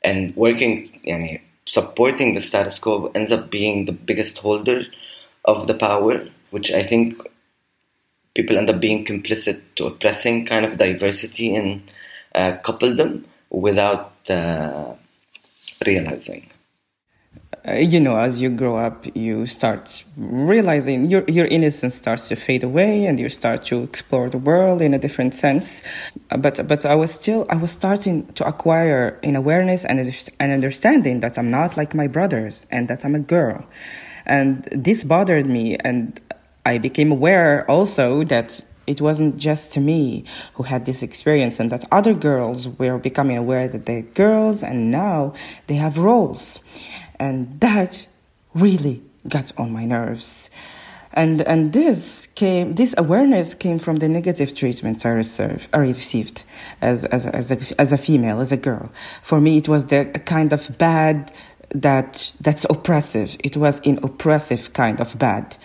and 0.02 0.36
working, 0.36 1.00
yani, 1.06 1.40
supporting 1.70 2.34
the 2.34 2.40
status 2.40 2.80
quo 2.80 3.12
ends 3.14 3.30
up 3.30 3.48
being 3.48 3.84
the 3.84 3.92
biggest 3.92 4.38
holder 4.38 4.82
of 5.44 5.68
the 5.68 5.74
power, 5.74 6.26
which 6.50 6.72
I 6.72 6.82
think 6.82 7.22
people 8.34 8.58
end 8.58 8.68
up 8.68 8.80
being 8.80 9.04
complicit 9.04 9.60
to 9.76 9.86
oppressing 9.86 10.46
kind 10.46 10.64
of 10.64 10.78
diversity 10.78 11.54
and 11.54 11.82
uh, 12.34 12.52
coupledom 12.64 13.24
without 13.50 14.12
uh, 14.28 14.94
realizing. 15.86 16.50
Uh, 17.68 17.74
you 17.74 18.00
know, 18.00 18.16
as 18.16 18.40
you 18.40 18.48
grow 18.48 18.76
up, 18.78 19.04
you 19.14 19.44
start 19.44 20.04
realizing 20.16 21.04
your 21.10 21.22
your 21.28 21.44
innocence 21.46 21.94
starts 21.94 22.28
to 22.28 22.34
fade 22.34 22.64
away, 22.64 23.04
and 23.04 23.20
you 23.20 23.28
start 23.28 23.66
to 23.66 23.82
explore 23.82 24.30
the 24.30 24.38
world 24.38 24.80
in 24.80 24.94
a 24.94 24.98
different 24.98 25.34
sense. 25.34 25.82
Uh, 26.30 26.38
but 26.38 26.66
but 26.66 26.86
I 26.86 26.94
was 26.94 27.12
still 27.12 27.46
I 27.50 27.56
was 27.56 27.70
starting 27.70 28.26
to 28.32 28.46
acquire 28.46 29.18
an 29.22 29.36
awareness 29.36 29.84
and 29.84 30.00
an 30.00 30.50
understanding 30.50 31.20
that 31.20 31.36
I'm 31.36 31.50
not 31.50 31.76
like 31.76 31.94
my 31.94 32.06
brothers, 32.06 32.64
and 32.70 32.88
that 32.88 33.04
I'm 33.04 33.14
a 33.14 33.20
girl, 33.20 33.62
and 34.24 34.64
this 34.72 35.04
bothered 35.04 35.44
me, 35.44 35.76
and 35.76 36.18
I 36.64 36.78
became 36.78 37.12
aware 37.12 37.70
also 37.70 38.24
that 38.24 38.64
it 38.86 39.02
wasn't 39.02 39.36
just 39.36 39.76
me 39.76 40.24
who 40.54 40.62
had 40.62 40.86
this 40.86 41.02
experience 41.02 41.60
and 41.60 41.70
that 41.70 41.84
other 41.92 42.14
girls 42.14 42.66
were 42.66 42.98
becoming 42.98 43.36
aware 43.36 43.68
that 43.68 43.84
they're 43.86 44.02
girls 44.02 44.62
and 44.62 44.90
now 44.90 45.32
they 45.68 45.74
have 45.74 45.96
roles 45.96 46.58
and 47.20 47.60
that 47.60 48.08
really 48.54 49.02
got 49.28 49.52
on 49.56 49.70
my 49.70 49.84
nerves. 49.84 50.50
And 51.12 51.42
and 51.42 51.72
this 51.72 52.28
came 52.34 52.74
this 52.74 52.94
awareness 52.96 53.54
came 53.54 53.78
from 53.78 53.96
the 53.96 54.08
negative 54.08 54.54
treatment 54.54 55.04
I, 55.04 55.10
reserve, 55.10 55.68
I 55.72 55.78
received 55.78 56.44
as 56.80 57.04
as 57.04 57.26
as 57.26 57.50
a, 57.50 57.80
as 57.80 57.92
a 57.92 57.98
female 57.98 58.40
as 58.40 58.52
a 58.52 58.56
girl. 58.56 58.90
For 59.22 59.40
me, 59.40 59.58
it 59.58 59.68
was 59.68 59.86
the 59.86 60.04
kind 60.24 60.52
of 60.52 60.78
bad 60.78 61.32
that 61.74 62.30
that's 62.40 62.64
oppressive. 62.70 63.36
It 63.40 63.56
was 63.56 63.80
an 63.84 63.98
oppressive 64.04 64.72
kind 64.72 65.00
of 65.00 65.18
bad. 65.18 65.56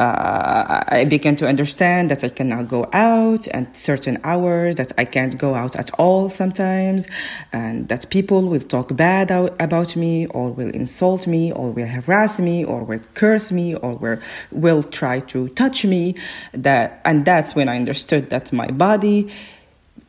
Uh, 0.00 0.82
I 0.88 1.04
began 1.04 1.36
to 1.36 1.46
understand 1.46 2.10
that 2.10 2.24
I 2.24 2.30
cannot 2.30 2.68
go 2.68 2.88
out 2.90 3.46
at 3.48 3.76
certain 3.76 4.16
hours, 4.24 4.76
that 4.76 4.92
I 4.96 5.04
can't 5.04 5.36
go 5.36 5.54
out 5.54 5.76
at 5.76 5.90
all 5.98 6.30
sometimes, 6.30 7.06
and 7.52 7.86
that 7.88 8.08
people 8.08 8.40
will 8.48 8.62
talk 8.62 8.96
bad 8.96 9.30
about 9.30 9.96
me, 9.96 10.26
or 10.28 10.52
will 10.52 10.70
insult 10.70 11.26
me, 11.26 11.52
or 11.52 11.70
will 11.72 11.86
harass 11.86 12.40
me, 12.40 12.64
or 12.64 12.82
will 12.82 13.02
curse 13.12 13.52
me, 13.52 13.74
or 13.74 13.94
will, 13.98 14.18
will 14.50 14.82
try 14.82 15.20
to 15.20 15.48
touch 15.48 15.84
me. 15.84 16.14
That, 16.54 17.02
and 17.04 17.26
that's 17.26 17.54
when 17.54 17.68
I 17.68 17.76
understood 17.76 18.30
that 18.30 18.54
my 18.54 18.70
body 18.70 19.30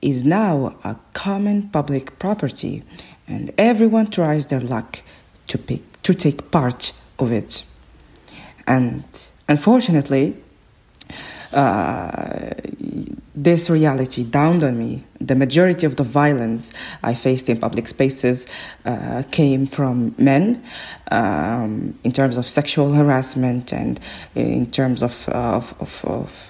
is 0.01 0.23
now 0.23 0.77
a 0.85 0.95
common 1.11 1.67
public 1.67 2.17
property, 2.17 2.83
and 3.27 3.53
everyone 3.57 4.07
tries 4.07 4.45
their 4.45 4.61
luck 4.61 5.01
to 5.47 5.57
pick, 5.57 6.01
to 6.03 6.13
take 6.13 6.49
part 6.49 6.93
of 7.19 7.33
it. 7.33 7.65
And 8.65 9.03
unfortunately, 9.51 10.35
uh, 11.51 12.51
this 13.35 13.69
reality 13.69 14.23
dawned 14.23 14.63
on 14.63 14.77
me. 14.77 15.03
The 15.19 15.35
majority 15.35 15.85
of 15.85 15.95
the 15.95 16.03
violence 16.03 16.71
I 17.03 17.13
faced 17.13 17.49
in 17.49 17.59
public 17.59 17.87
spaces 17.87 18.47
uh, 18.85 19.23
came 19.31 19.65
from 19.65 20.15
men 20.17 20.63
um, 21.11 21.99
in 22.03 22.11
terms 22.11 22.37
of 22.37 22.47
sexual 22.47 22.93
harassment 22.93 23.73
and 23.73 23.99
in 24.35 24.69
terms 24.71 25.03
of, 25.03 25.27
of, 25.29 25.75
of, 25.79 26.05
of 26.05 26.47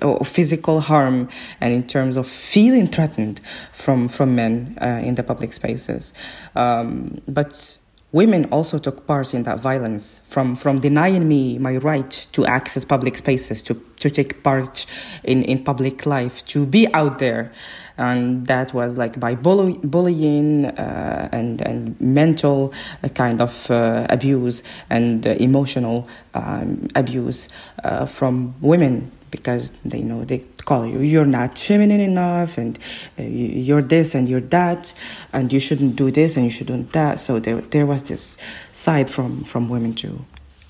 of 0.00 0.26
physical 0.26 0.80
harm 0.80 1.28
and 1.60 1.70
in 1.70 1.86
terms 1.86 2.16
of 2.16 2.26
feeling 2.26 2.86
threatened 2.86 3.42
from 3.74 4.08
from 4.08 4.34
men 4.34 4.74
uh, 4.80 5.02
in 5.04 5.16
the 5.16 5.22
public 5.22 5.52
spaces. 5.52 6.14
Um, 6.54 7.20
but 7.28 7.76
Women 8.16 8.46
also 8.46 8.78
took 8.78 9.06
part 9.06 9.34
in 9.34 9.42
that 9.42 9.60
violence, 9.60 10.22
from, 10.28 10.56
from 10.56 10.80
denying 10.80 11.28
me 11.28 11.58
my 11.58 11.76
right 11.76 12.26
to 12.32 12.46
access 12.46 12.82
public 12.82 13.14
spaces, 13.14 13.62
to, 13.64 13.74
to 14.00 14.08
take 14.08 14.42
part 14.42 14.86
in, 15.22 15.42
in 15.42 15.62
public 15.62 16.06
life, 16.06 16.42
to 16.46 16.64
be 16.64 16.90
out 16.94 17.18
there. 17.18 17.52
And 17.98 18.46
that 18.46 18.72
was 18.72 18.96
like 18.96 19.20
by 19.20 19.34
bully, 19.34 19.74
bullying 19.84 20.64
uh, 20.64 21.28
and, 21.30 21.60
and 21.60 22.00
mental 22.00 22.72
uh, 23.04 23.08
kind 23.10 23.42
of 23.42 23.70
uh, 23.70 24.06
abuse 24.08 24.62
and 24.88 25.26
uh, 25.26 25.32
emotional 25.32 26.08
um, 26.32 26.88
abuse 26.94 27.50
uh, 27.84 28.06
from 28.06 28.54
women 28.62 29.12
because 29.36 29.72
they 29.84 30.02
know 30.02 30.24
they 30.24 30.38
call 30.64 30.86
you 30.86 31.00
you're 31.00 31.24
not 31.24 31.58
feminine 31.58 32.00
enough 32.00 32.58
and 32.58 32.78
uh, 33.18 33.22
you're 33.22 33.82
this 33.82 34.14
and 34.14 34.28
you're 34.28 34.40
that 34.40 34.92
and 35.32 35.52
you 35.52 35.60
shouldn't 35.60 35.96
do 35.96 36.10
this 36.10 36.36
and 36.36 36.44
you 36.44 36.50
shouldn't 36.50 36.92
that. 36.92 37.20
So 37.20 37.38
there 37.38 37.60
there 37.60 37.86
was 37.86 38.02
this 38.04 38.38
side 38.72 39.08
from 39.10 39.44
from 39.44 39.68
women 39.68 39.94
too. 39.94 40.24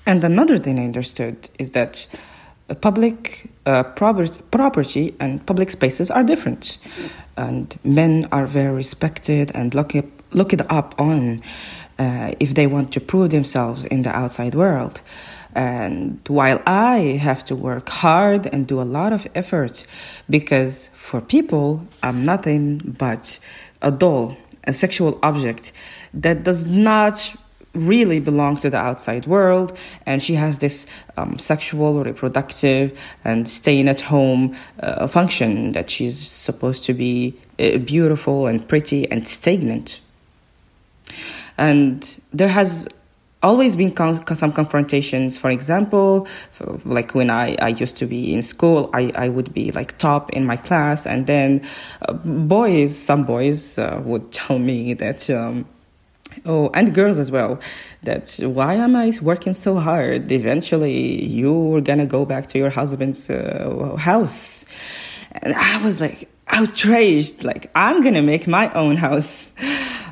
And 0.05 0.23
another 0.23 0.57
thing 0.57 0.79
i 0.79 0.85
understood 0.85 1.49
is 1.59 1.71
that 1.71 2.07
public 2.81 3.49
uh, 3.65 3.83
property 3.83 5.15
and 5.19 5.45
public 5.45 5.69
spaces 5.69 6.11
are 6.11 6.23
different. 6.23 6.77
And 7.35 7.77
men 7.83 8.27
are 8.31 8.45
very 8.45 8.73
respected 8.73 9.51
and 9.53 9.73
looked 9.73 9.95
looked 10.31 10.61
up 10.69 10.95
on 10.99 11.41
uh, 11.99 12.33
if 12.39 12.53
they 12.53 12.67
want 12.67 12.91
to 12.93 12.99
prove 12.99 13.29
themselves 13.31 13.85
in 13.85 14.01
the 14.03 14.15
outside 14.15 14.55
world 14.55 15.01
and 15.57 16.21
while 16.27 16.61
I 16.67 17.17
have 17.19 17.43
to 17.45 17.55
work 17.55 17.89
hard 17.89 18.45
and 18.45 18.67
do 18.67 18.79
a 18.79 18.83
lot 18.85 19.11
of 19.11 19.27
effort, 19.33 19.85
because 20.29 20.87
for 20.93 21.19
people, 21.19 21.83
I'm 22.03 22.23
nothing 22.25 22.77
but 22.77 23.39
a 23.81 23.89
doll, 23.89 24.37
a 24.65 24.71
sexual 24.71 25.17
object 25.23 25.73
that 26.13 26.43
does 26.43 26.63
not 26.65 27.35
really 27.73 28.19
belong 28.19 28.57
to 28.57 28.69
the 28.69 28.77
outside 28.77 29.25
world. 29.25 29.75
And 30.05 30.21
she 30.21 30.35
has 30.35 30.59
this 30.59 30.85
um, 31.17 31.39
sexual 31.39 32.03
reproductive 32.03 32.95
and 33.23 33.49
staying 33.49 33.89
at 33.89 33.99
home 33.99 34.55
uh, 34.79 35.07
function 35.07 35.71
that 35.71 35.89
she's 35.89 36.19
supposed 36.19 36.85
to 36.85 36.93
be 36.93 37.35
uh, 37.57 37.79
beautiful 37.79 38.45
and 38.45 38.67
pretty 38.67 39.09
and 39.09 39.27
stagnant. 39.27 40.01
And 41.57 42.15
there 42.31 42.49
has 42.49 42.87
always 43.43 43.75
been 43.75 43.91
con- 43.91 44.25
some 44.35 44.51
confrontations. 44.51 45.37
For 45.37 45.49
example, 45.49 46.27
for, 46.51 46.79
like 46.85 47.13
when 47.13 47.29
I, 47.29 47.55
I 47.61 47.69
used 47.69 47.97
to 47.97 48.05
be 48.05 48.33
in 48.33 48.41
school, 48.41 48.89
I, 48.93 49.11
I 49.15 49.29
would 49.29 49.53
be 49.53 49.71
like 49.71 49.97
top 49.97 50.31
in 50.31 50.45
my 50.45 50.57
class, 50.57 51.05
and 51.05 51.27
then 51.27 51.67
uh, 52.07 52.13
boys, 52.13 52.97
some 52.97 53.23
boys 53.23 53.77
uh, 53.77 54.01
would 54.03 54.31
tell 54.39 54.59
me 54.59 54.93
that. 54.95 55.29
Um, 55.29 55.65
oh, 56.45 56.69
and 56.73 56.93
girls 56.93 57.19
as 57.19 57.31
well. 57.31 57.59
That 58.03 58.29
why 58.41 58.75
am 58.75 58.95
I 58.95 59.11
working 59.21 59.53
so 59.53 59.77
hard? 59.77 60.31
Eventually, 60.31 61.25
you're 61.25 61.81
gonna 61.81 62.05
go 62.05 62.25
back 62.25 62.47
to 62.47 62.57
your 62.57 62.69
husband's 62.69 63.29
uh, 63.29 63.95
house, 63.97 64.65
and 65.31 65.53
I 65.53 65.83
was 65.83 66.01
like 66.01 66.29
outraged. 66.47 67.43
Like 67.43 67.69
I'm 67.75 68.01
gonna 68.01 68.21
make 68.21 68.47
my 68.47 68.71
own 68.73 68.97
house. 68.97 69.53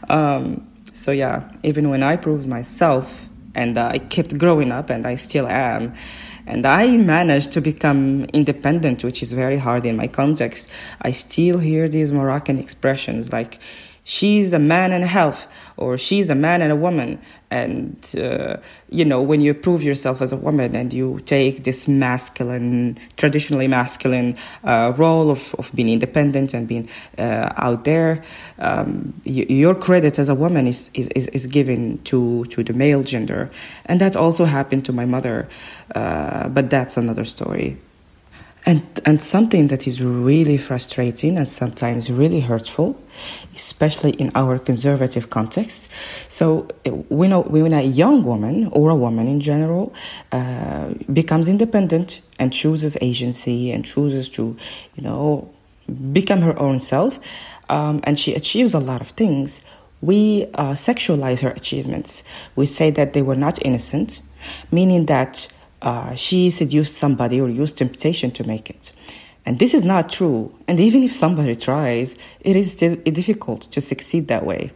Um, 0.08 0.68
so 1.06 1.12
yeah, 1.12 1.48
even 1.62 1.92
when 1.92 2.02
I 2.02 2.16
proved 2.16 2.48
myself 2.48 3.28
and 3.54 3.78
I 3.78 4.00
kept 4.00 4.40
growing 4.40 4.72
up 4.72 4.90
and 4.90 5.06
I 5.06 5.14
still 5.14 5.46
am, 5.46 5.94
and 6.48 6.66
I 6.66 6.98
managed 6.98 7.52
to 7.52 7.62
become 7.62 8.24
independent, 8.34 9.04
which 9.04 9.22
is 9.22 9.32
very 9.32 9.60
hard 9.60 9.86
in 9.86 9.98
my 9.98 10.08
context, 10.08 10.68
I 11.04 11.12
still 11.12 11.60
hear 11.60 11.88
these 11.88 12.12
Moroccan 12.12 12.58
expressions 12.58 13.32
like, 13.32 13.60
she's 14.06 14.54
a 14.54 14.60
man 14.60 14.94
and 14.94 15.04
half 15.04 15.48
or 15.76 15.98
she's 15.98 16.30
a 16.30 16.36
man 16.36 16.62
and 16.62 16.72
a 16.72 16.76
woman. 16.76 17.20
And 17.52 17.98
uh, 18.18 18.58
you 18.90 19.04
know 19.04 19.22
when 19.22 19.42
you 19.42 19.54
prove 19.54 19.84
yourself 19.84 20.22
as 20.22 20.32
a 20.32 20.38
woman 20.38 20.76
and 20.76 20.94
you 20.94 21.20
take 21.26 21.64
this 21.64 21.88
masculine 21.88 22.98
traditionally 23.18 23.68
masculine 23.68 24.38
uh, 24.64 24.94
role 24.96 25.30
of, 25.32 25.54
of 25.56 25.72
being 25.74 25.90
independent 25.90 26.54
and 26.54 26.68
being 26.68 26.88
uh, 27.18 27.52
out 27.58 27.84
there 27.84 28.24
um, 28.60 29.20
y- 29.26 29.46
your 29.50 29.76
credit 29.76 30.18
as 30.20 30.30
a 30.30 30.36
woman 30.36 30.68
is, 30.68 30.90
is, 30.94 31.28
is 31.28 31.46
given 31.48 31.98
to, 32.04 32.46
to 32.46 32.64
the 32.64 32.74
male 32.74 33.04
gender. 33.04 33.50
And 33.86 34.00
that 34.02 34.16
also 34.16 34.46
happened 34.46 34.86
to 34.86 34.94
my 34.94 35.06
mother. 35.06 35.50
Uh, 35.94 36.48
but 36.50 36.70
that's 36.70 36.98
another 36.98 37.26
story 37.26 37.78
and, 38.66 38.84
and 39.06 39.22
something 39.22 39.68
that 39.68 39.86
is 39.86 40.02
really 40.02 40.58
frustrating 40.58 41.38
and 41.38 41.48
sometimes 41.48 42.12
really 42.12 42.40
hurtful, 42.40 43.00
especially 43.54 44.12
in 44.12 44.32
our 44.34 44.58
conservative 44.58 45.30
context. 45.30 45.90
So, 46.30 46.68
we 47.10 47.28
know 47.28 47.42
when 47.42 47.74
a 47.74 47.84
young 47.84 48.24
woman 48.24 48.68
or 48.72 48.90
a 48.90 48.96
woman 48.96 49.28
in 49.28 49.40
general 49.40 49.94
uh, 50.32 50.94
becomes 51.14 51.48
independent 51.48 52.22
and 52.40 52.52
chooses 52.52 52.98
agency 53.02 53.72
and 53.72 53.86
chooses 53.86 54.28
to, 54.30 54.58
you 54.96 55.04
know, 55.04 55.54
become 56.12 56.42
her 56.42 56.58
own 56.58 56.80
self, 56.80 57.20
um, 57.70 58.02
and 58.04 58.20
she 58.20 58.34
achieves 58.34 58.74
a 58.74 58.80
lot 58.80 59.02
of 59.02 59.10
things, 59.10 59.62
we 60.02 60.48
uh, 60.56 60.74
sexualize 60.74 61.42
her 61.42 61.52
achievements. 61.52 62.24
We 62.56 62.66
say 62.66 62.90
that 62.92 63.14
they 63.14 63.22
were 63.22 63.36
not 63.36 63.64
innocent, 63.64 64.22
meaning 64.72 65.06
that 65.06 65.48
uh, 65.82 66.16
she 66.16 66.50
seduced 66.50 66.96
somebody 66.96 67.40
or 67.40 67.50
used 67.50 67.78
temptation 67.78 68.32
to 68.32 68.44
make 68.44 68.70
it. 68.70 68.92
And 69.46 69.60
this 69.60 69.74
is 69.74 69.86
not 69.86 70.10
true. 70.10 70.54
And 70.68 70.80
even 70.80 71.04
if 71.04 71.12
somebody 71.12 71.56
tries, 71.56 72.16
it 72.42 72.56
is 72.56 72.72
still 72.72 72.96
difficult 72.96 73.64
to 73.72 73.82
succeed 73.82 74.28
that 74.28 74.46
way 74.46 74.72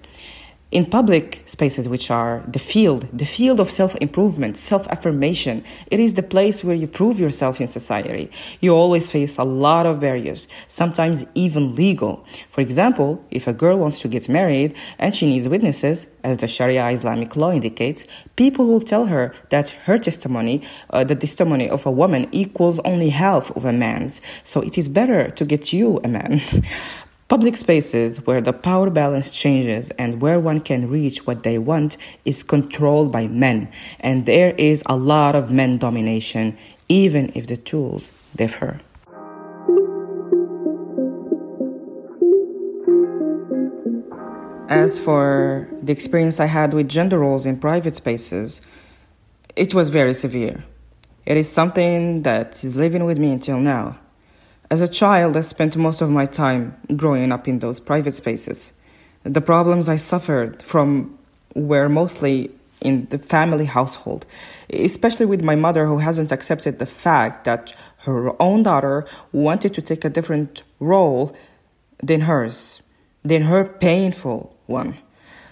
in 0.71 0.85
public 0.85 1.41
spaces 1.45 1.87
which 1.89 2.11
are 2.11 2.43
the 2.47 2.59
field 2.59 3.07
the 3.11 3.25
field 3.25 3.59
of 3.59 3.71
self-improvement 3.71 4.55
self-affirmation. 4.57 5.63
It 5.89 5.99
is 5.99 6.13
the 6.13 6.23
place 6.23 6.63
where 6.63 6.75
you 6.75 6.87
prove 6.87 7.19
yourself 7.19 7.59
in 7.59 7.67
society. 7.67 8.31
You 8.61 8.75
always 8.75 9.09
face 9.09 9.37
a 9.37 9.43
lot 9.43 9.85
of 9.85 9.99
barriers 9.99 10.47
sometimes 10.67 11.25
even 11.33 11.75
legal. 11.75 12.25
For 12.49 12.61
example 12.61 13.23
if 13.31 13.47
a 13.47 13.53
girl 13.53 13.77
wants 13.79 13.99
to 13.99 14.07
get 14.07 14.29
married 14.29 14.75
and 14.97 15.15
she 15.15 15.25
needs 15.25 15.49
witnesses 15.49 16.07
as 16.23 16.37
the 16.37 16.47
sharia 16.47 16.89
islamic 16.89 17.35
law 17.35 17.51
indicates 17.51 18.05
people 18.35 18.65
will 18.65 18.81
tell 18.81 19.05
her 19.05 19.33
that 19.49 19.69
her 19.85 19.97
testimony 19.97 20.61
uh, 20.89 21.03
the 21.03 21.15
testimony 21.15 21.69
of 21.69 21.85
a 21.85 21.91
woman 21.91 22.27
equals 22.31 22.79
only 22.85 23.09
half 23.09 23.49
of 23.55 23.65
a 23.65 23.73
man's. 23.73 24.21
So 24.43 24.61
it 24.61 24.77
is 24.77 24.89
better 24.89 25.29
to 25.29 25.45
get 25.45 25.73
you 25.73 25.99
a 26.03 26.07
man 26.07 26.41
Public 27.29 27.55
spaces 27.57 28.25
where 28.25 28.41
the 28.41 28.51
power 28.51 28.89
balance 28.89 29.29
changes 29.29 29.91
and 29.99 30.19
where 30.19 30.39
one 30.39 30.59
can 30.59 30.89
reach 30.89 31.27
what 31.27 31.43
they 31.43 31.59
want 31.59 31.95
is 32.25 32.41
controlled 32.41 33.11
by 33.11 33.27
men, 33.27 33.71
and 33.99 34.25
there 34.25 34.55
is 34.57 34.81
a 34.87 34.97
lot 34.97 35.35
of 35.35 35.51
men 35.51 35.77
domination, 35.77 36.57
even 36.87 37.31
if 37.35 37.45
the 37.45 37.55
tools 37.55 38.11
differ. 38.35 38.79
As 44.67 44.97
for 44.97 45.69
the 45.83 45.91
experience 45.91 46.39
I 46.39 46.47
had 46.47 46.73
with 46.73 46.89
gender 46.89 47.19
roles 47.19 47.45
in 47.45 47.59
private 47.59 47.95
spaces, 47.95 48.63
it 49.55 49.75
was 49.75 49.89
very 49.89 50.15
severe. 50.15 50.65
It 51.27 51.37
is 51.37 51.47
something 51.47 52.23
that 52.23 52.63
is 52.63 52.75
living 52.75 53.05
with 53.05 53.19
me 53.19 53.31
until 53.33 53.59
now. 53.59 53.99
As 54.71 54.81
a 54.81 54.87
child, 54.87 55.35
I 55.35 55.41
spent 55.41 55.75
most 55.77 55.99
of 55.99 56.11
my 56.11 56.25
time 56.25 56.77
growing 56.95 57.31
up 57.31 57.47
in 57.47 57.57
those 57.57 57.79
private 57.79 58.13
spaces. 58.13 58.71
The 59.23 59.41
problems 59.41 59.89
I 59.89 59.95
suffered 59.95 60.61
from 60.61 61.17
were 61.55 61.89
mostly 61.89 62.51
in 62.81 63.07
the 63.09 63.17
family 63.17 63.65
household, 63.65 64.27
especially 64.69 65.25
with 65.25 65.41
my 65.41 65.55
mother 65.55 65.87
who 65.87 65.97
hasn't 65.97 66.31
accepted 66.31 66.77
the 66.77 66.85
fact 66.85 67.45
that 67.45 67.73
her 68.03 68.39
own 68.39 68.61
daughter 68.61 69.07
wanted 69.31 69.73
to 69.73 69.81
take 69.81 70.05
a 70.05 70.09
different 70.09 70.61
role 70.79 71.35
than 72.03 72.21
hers, 72.21 72.81
than 73.23 73.41
her 73.41 73.65
painful 73.65 74.55
one. 74.67 74.95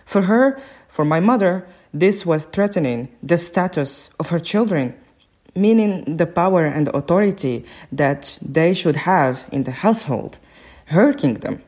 For 0.05 0.21
her, 0.21 0.61
for 0.87 1.03
my 1.03 1.19
mother, 1.19 1.67
this 1.91 2.23
was 2.23 2.45
threatening 2.45 3.09
the 3.23 3.39
status 3.39 4.11
of 4.19 4.29
her 4.29 4.39
children, 4.39 4.95
meaning 5.57 6.17
the 6.17 6.25
power 6.25 6.65
and 6.65 6.87
authority 6.89 7.65
that 7.91 8.37
they 8.41 8.73
should 8.73 8.95
have 8.95 9.45
in 9.51 9.63
the 9.63 9.71
household, 9.71 10.37
her 10.85 11.13
kingdom. 11.13 11.61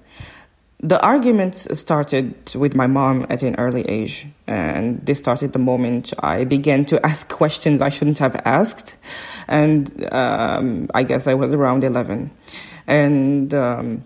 The 0.82 1.02
arguments 1.04 1.68
started 1.78 2.56
with 2.56 2.74
my 2.74 2.88
mom 2.88 3.26
at 3.30 3.44
an 3.44 3.56
early 3.58 3.82
age, 3.90 4.28
and 4.48 5.06
this 5.06 5.20
started 5.20 5.52
the 5.52 5.60
moment 5.60 6.14
I 6.20 6.46
began 6.46 6.86
to 6.86 7.06
ask 7.06 7.28
questions 7.42 7.82
I 7.82 7.90
shouldn't 7.90 8.20
have 8.20 8.42
asked, 8.46 8.98
and 9.48 10.08
um, 10.14 10.90
I 10.94 11.04
guess 11.04 11.28
I 11.28 11.34
was 11.34 11.54
around 11.54 11.84
11. 11.84 12.32
And 12.88 13.54
um, 13.54 14.06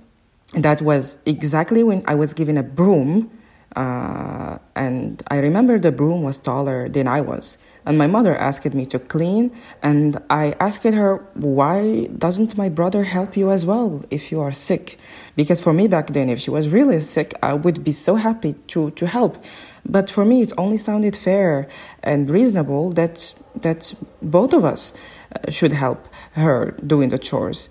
that 0.53 0.81
was 0.81 1.17
exactly 1.25 1.83
when 1.83 2.03
I 2.07 2.15
was 2.15 2.33
given 2.33 2.57
a 2.57 2.63
broom 2.63 3.29
uh, 3.75 4.57
and 4.75 5.23
I 5.27 5.37
remember 5.39 5.79
the 5.79 5.91
broom 5.91 6.21
was 6.21 6.37
taller 6.37 6.89
than 6.89 7.07
I 7.07 7.21
was. 7.21 7.57
And 7.85 7.97
my 7.97 8.07
mother 8.07 8.35
asked 8.35 8.73
me 8.73 8.85
to 8.87 8.99
clean, 8.99 9.51
and 9.81 10.21
I 10.29 10.55
asked 10.59 10.83
her, 10.83 11.17
Why 11.33 12.05
doesn't 12.17 12.57
my 12.57 12.69
brother 12.69 13.03
help 13.03 13.35
you 13.35 13.51
as 13.51 13.65
well 13.65 14.03
if 14.09 14.31
you 14.31 14.39
are 14.41 14.51
sick? 14.51 14.97
Because 15.35 15.59
for 15.61 15.73
me 15.73 15.87
back 15.87 16.07
then, 16.07 16.29
if 16.29 16.39
she 16.39 16.49
was 16.49 16.69
really 16.69 17.01
sick, 17.01 17.33
I 17.43 17.53
would 17.53 17.83
be 17.83 17.91
so 17.91 18.15
happy 18.15 18.53
to, 18.67 18.91
to 18.91 19.07
help. 19.07 19.43
But 19.85 20.09
for 20.09 20.23
me, 20.23 20.41
it 20.41 20.53
only 20.57 20.77
sounded 20.77 21.15
fair 21.15 21.67
and 22.01 22.29
reasonable 22.29 22.91
that, 22.91 23.35
that 23.61 23.93
both 24.21 24.53
of 24.53 24.63
us 24.63 24.93
uh, 25.35 25.51
should 25.51 25.73
help 25.73 26.07
her 26.33 26.71
doing 26.87 27.09
the 27.09 27.19
chores. 27.19 27.69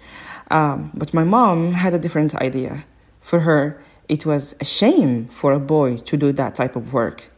Um, 0.50 0.90
but 0.94 1.14
my 1.14 1.24
mom 1.24 1.72
had 1.72 1.94
a 1.94 1.98
different 1.98 2.34
idea. 2.34 2.84
For 3.22 3.40
her, 3.40 3.82
it 4.08 4.26
was 4.26 4.54
a 4.60 4.64
shame 4.64 5.26
for 5.28 5.52
a 5.52 5.60
boy 5.60 5.96
to 5.96 6.16
do 6.18 6.32
that 6.32 6.54
type 6.54 6.76
of 6.76 6.92
work. 6.92 7.31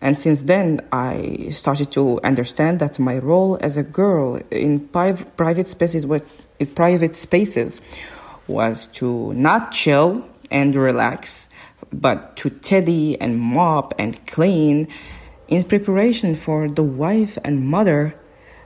And 0.00 0.18
since 0.18 0.42
then, 0.42 0.80
I 0.92 1.48
started 1.50 1.90
to 1.92 2.20
understand 2.22 2.80
that 2.80 2.98
my 2.98 3.18
role 3.18 3.58
as 3.60 3.76
a 3.76 3.82
girl 3.82 4.40
in 4.50 4.80
private 4.88 5.68
spaces 5.68 6.06
was 6.06 6.22
private 6.74 7.16
spaces 7.16 7.80
was 8.46 8.86
to 8.88 9.32
not 9.32 9.72
chill 9.72 10.26
and 10.50 10.74
relax, 10.76 11.48
but 11.92 12.36
to 12.36 12.50
tidy 12.50 13.20
and 13.20 13.38
mop 13.38 13.94
and 13.98 14.24
clean 14.26 14.88
in 15.48 15.64
preparation 15.64 16.34
for 16.34 16.68
the 16.68 16.82
wife 16.82 17.38
and 17.44 17.66
mother 17.66 18.14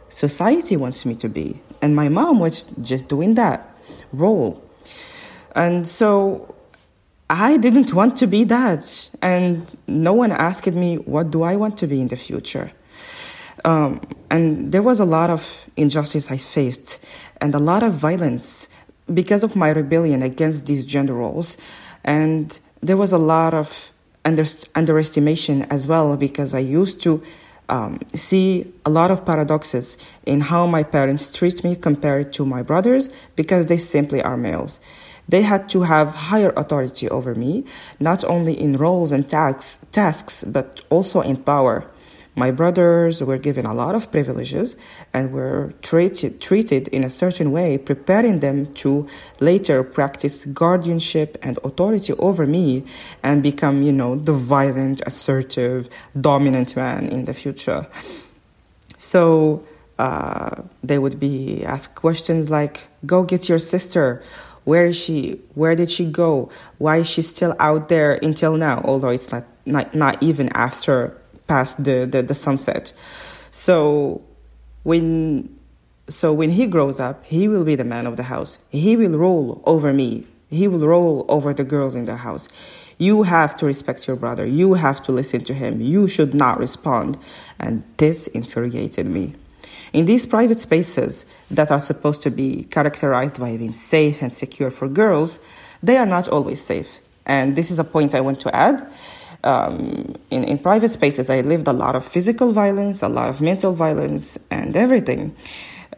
society 0.08 0.76
wants 0.76 1.06
me 1.06 1.14
to 1.14 1.28
be. 1.28 1.60
And 1.80 1.96
my 1.96 2.08
mom 2.08 2.40
was 2.40 2.64
just 2.82 3.08
doing 3.08 3.34
that 3.34 3.74
role. 4.12 4.62
And 5.54 5.86
so 5.86 6.49
I 7.30 7.58
didn't 7.58 7.94
want 7.94 8.16
to 8.16 8.26
be 8.26 8.42
that. 8.44 9.08
And 9.22 9.64
no 9.86 10.12
one 10.12 10.32
asked 10.32 10.66
me, 10.66 10.96
what 10.96 11.30
do 11.30 11.42
I 11.42 11.54
want 11.54 11.78
to 11.78 11.86
be 11.86 12.00
in 12.00 12.08
the 12.08 12.16
future? 12.16 12.72
Um, 13.64 14.00
and 14.30 14.72
there 14.72 14.82
was 14.82 14.98
a 14.98 15.04
lot 15.04 15.30
of 15.30 15.64
injustice 15.76 16.28
I 16.28 16.38
faced 16.38 16.98
and 17.40 17.54
a 17.54 17.60
lot 17.60 17.84
of 17.84 17.92
violence 17.94 18.66
because 19.14 19.44
of 19.44 19.54
my 19.54 19.70
rebellion 19.70 20.22
against 20.22 20.66
these 20.66 20.84
gender 20.84 21.14
roles. 21.14 21.56
And 22.02 22.58
there 22.80 22.96
was 22.96 23.12
a 23.12 23.18
lot 23.18 23.54
of 23.54 23.92
under- 24.24 24.46
underestimation 24.74 25.62
as 25.64 25.86
well 25.86 26.16
because 26.16 26.52
I 26.52 26.58
used 26.58 27.00
to 27.02 27.22
um, 27.68 28.00
see 28.12 28.72
a 28.84 28.90
lot 28.90 29.12
of 29.12 29.24
paradoxes 29.24 29.96
in 30.26 30.40
how 30.40 30.66
my 30.66 30.82
parents 30.82 31.32
treat 31.32 31.62
me 31.62 31.76
compared 31.76 32.32
to 32.32 32.44
my 32.44 32.62
brothers 32.62 33.08
because 33.36 33.66
they 33.66 33.78
simply 33.78 34.20
are 34.20 34.36
males. 34.36 34.80
They 35.30 35.42
had 35.42 35.68
to 35.70 35.82
have 35.82 36.08
higher 36.08 36.52
authority 36.56 37.08
over 37.08 37.36
me, 37.36 37.64
not 38.00 38.24
only 38.24 38.60
in 38.60 38.76
roles 38.76 39.12
and 39.12 39.28
tasks, 39.28 39.78
tasks 39.92 40.42
but 40.44 40.82
also 40.90 41.20
in 41.20 41.36
power. 41.36 41.86
My 42.34 42.50
brothers 42.50 43.22
were 43.22 43.38
given 43.38 43.64
a 43.64 43.72
lot 43.72 43.94
of 43.94 44.10
privileges 44.10 44.74
and 45.14 45.32
were 45.32 45.72
treated, 45.82 46.40
treated 46.40 46.88
in 46.88 47.04
a 47.04 47.10
certain 47.10 47.52
way, 47.52 47.78
preparing 47.78 48.40
them 48.40 48.74
to 48.82 49.06
later 49.38 49.84
practice 49.84 50.46
guardianship 50.46 51.38
and 51.42 51.58
authority 51.62 52.12
over 52.14 52.44
me 52.44 52.84
and 53.22 53.40
become, 53.40 53.82
you 53.82 53.92
know, 53.92 54.16
the 54.16 54.32
violent, 54.32 55.00
assertive, 55.06 55.88
dominant 56.20 56.74
man 56.74 57.06
in 57.06 57.24
the 57.26 57.34
future. 57.34 57.86
So 58.96 59.64
uh, 59.98 60.62
they 60.82 60.98
would 60.98 61.20
be 61.20 61.64
asked 61.64 61.94
questions 61.94 62.50
like, 62.50 62.86
Go 63.06 63.22
get 63.22 63.48
your 63.48 63.58
sister 63.58 64.22
where 64.64 64.86
is 64.86 64.96
she? 64.96 65.40
Where 65.54 65.74
did 65.74 65.90
she 65.90 66.04
go? 66.04 66.50
Why 66.78 66.98
is 66.98 67.08
she 67.08 67.22
still 67.22 67.54
out 67.58 67.88
there 67.88 68.14
until 68.22 68.56
now? 68.56 68.82
Although 68.84 69.08
it's 69.08 69.30
not 69.32 69.44
not, 69.66 69.94
not 69.94 70.22
even 70.22 70.48
after 70.54 71.16
past 71.46 71.82
the, 71.82 72.06
the, 72.06 72.22
the 72.22 72.34
sunset. 72.34 72.92
So 73.50 74.22
when 74.82 75.58
so 76.08 76.32
when 76.32 76.50
he 76.50 76.66
grows 76.66 76.98
up, 76.98 77.24
he 77.24 77.48
will 77.48 77.64
be 77.64 77.76
the 77.76 77.84
man 77.84 78.06
of 78.06 78.16
the 78.16 78.24
house. 78.24 78.58
He 78.70 78.96
will 78.96 79.16
rule 79.16 79.62
over 79.64 79.92
me. 79.92 80.26
He 80.48 80.66
will 80.66 80.86
rule 80.86 81.24
over 81.28 81.54
the 81.54 81.64
girls 81.64 81.94
in 81.94 82.04
the 82.06 82.16
house. 82.16 82.48
You 82.98 83.22
have 83.22 83.56
to 83.58 83.66
respect 83.66 84.06
your 84.06 84.16
brother. 84.16 84.44
You 84.44 84.74
have 84.74 85.00
to 85.02 85.12
listen 85.12 85.44
to 85.44 85.54
him. 85.54 85.80
You 85.80 86.08
should 86.08 86.34
not 86.34 86.58
respond. 86.58 87.16
And 87.60 87.84
this 87.96 88.26
infuriated 88.26 89.06
me. 89.06 89.34
In 89.92 90.04
these 90.04 90.26
private 90.26 90.60
spaces 90.60 91.26
that 91.50 91.70
are 91.70 91.80
supposed 91.80 92.22
to 92.22 92.30
be 92.30 92.64
characterized 92.64 93.40
by 93.40 93.56
being 93.56 93.72
safe 93.72 94.22
and 94.22 94.32
secure 94.32 94.70
for 94.70 94.88
girls, 94.88 95.40
they 95.82 95.96
are 95.96 96.06
not 96.06 96.28
always 96.28 96.60
safe. 96.60 97.00
And 97.26 97.56
this 97.56 97.70
is 97.70 97.78
a 97.78 97.84
point 97.84 98.14
I 98.14 98.20
want 98.20 98.40
to 98.40 98.54
add. 98.54 98.88
Um, 99.42 100.14
in, 100.30 100.44
in 100.44 100.58
private 100.58 100.90
spaces, 100.90 101.30
I 101.30 101.40
lived 101.40 101.66
a 101.66 101.72
lot 101.72 101.96
of 101.96 102.04
physical 102.04 102.52
violence, 102.52 103.02
a 103.02 103.08
lot 103.08 103.30
of 103.30 103.40
mental 103.40 103.72
violence, 103.72 104.38
and 104.50 104.76
everything, 104.76 105.34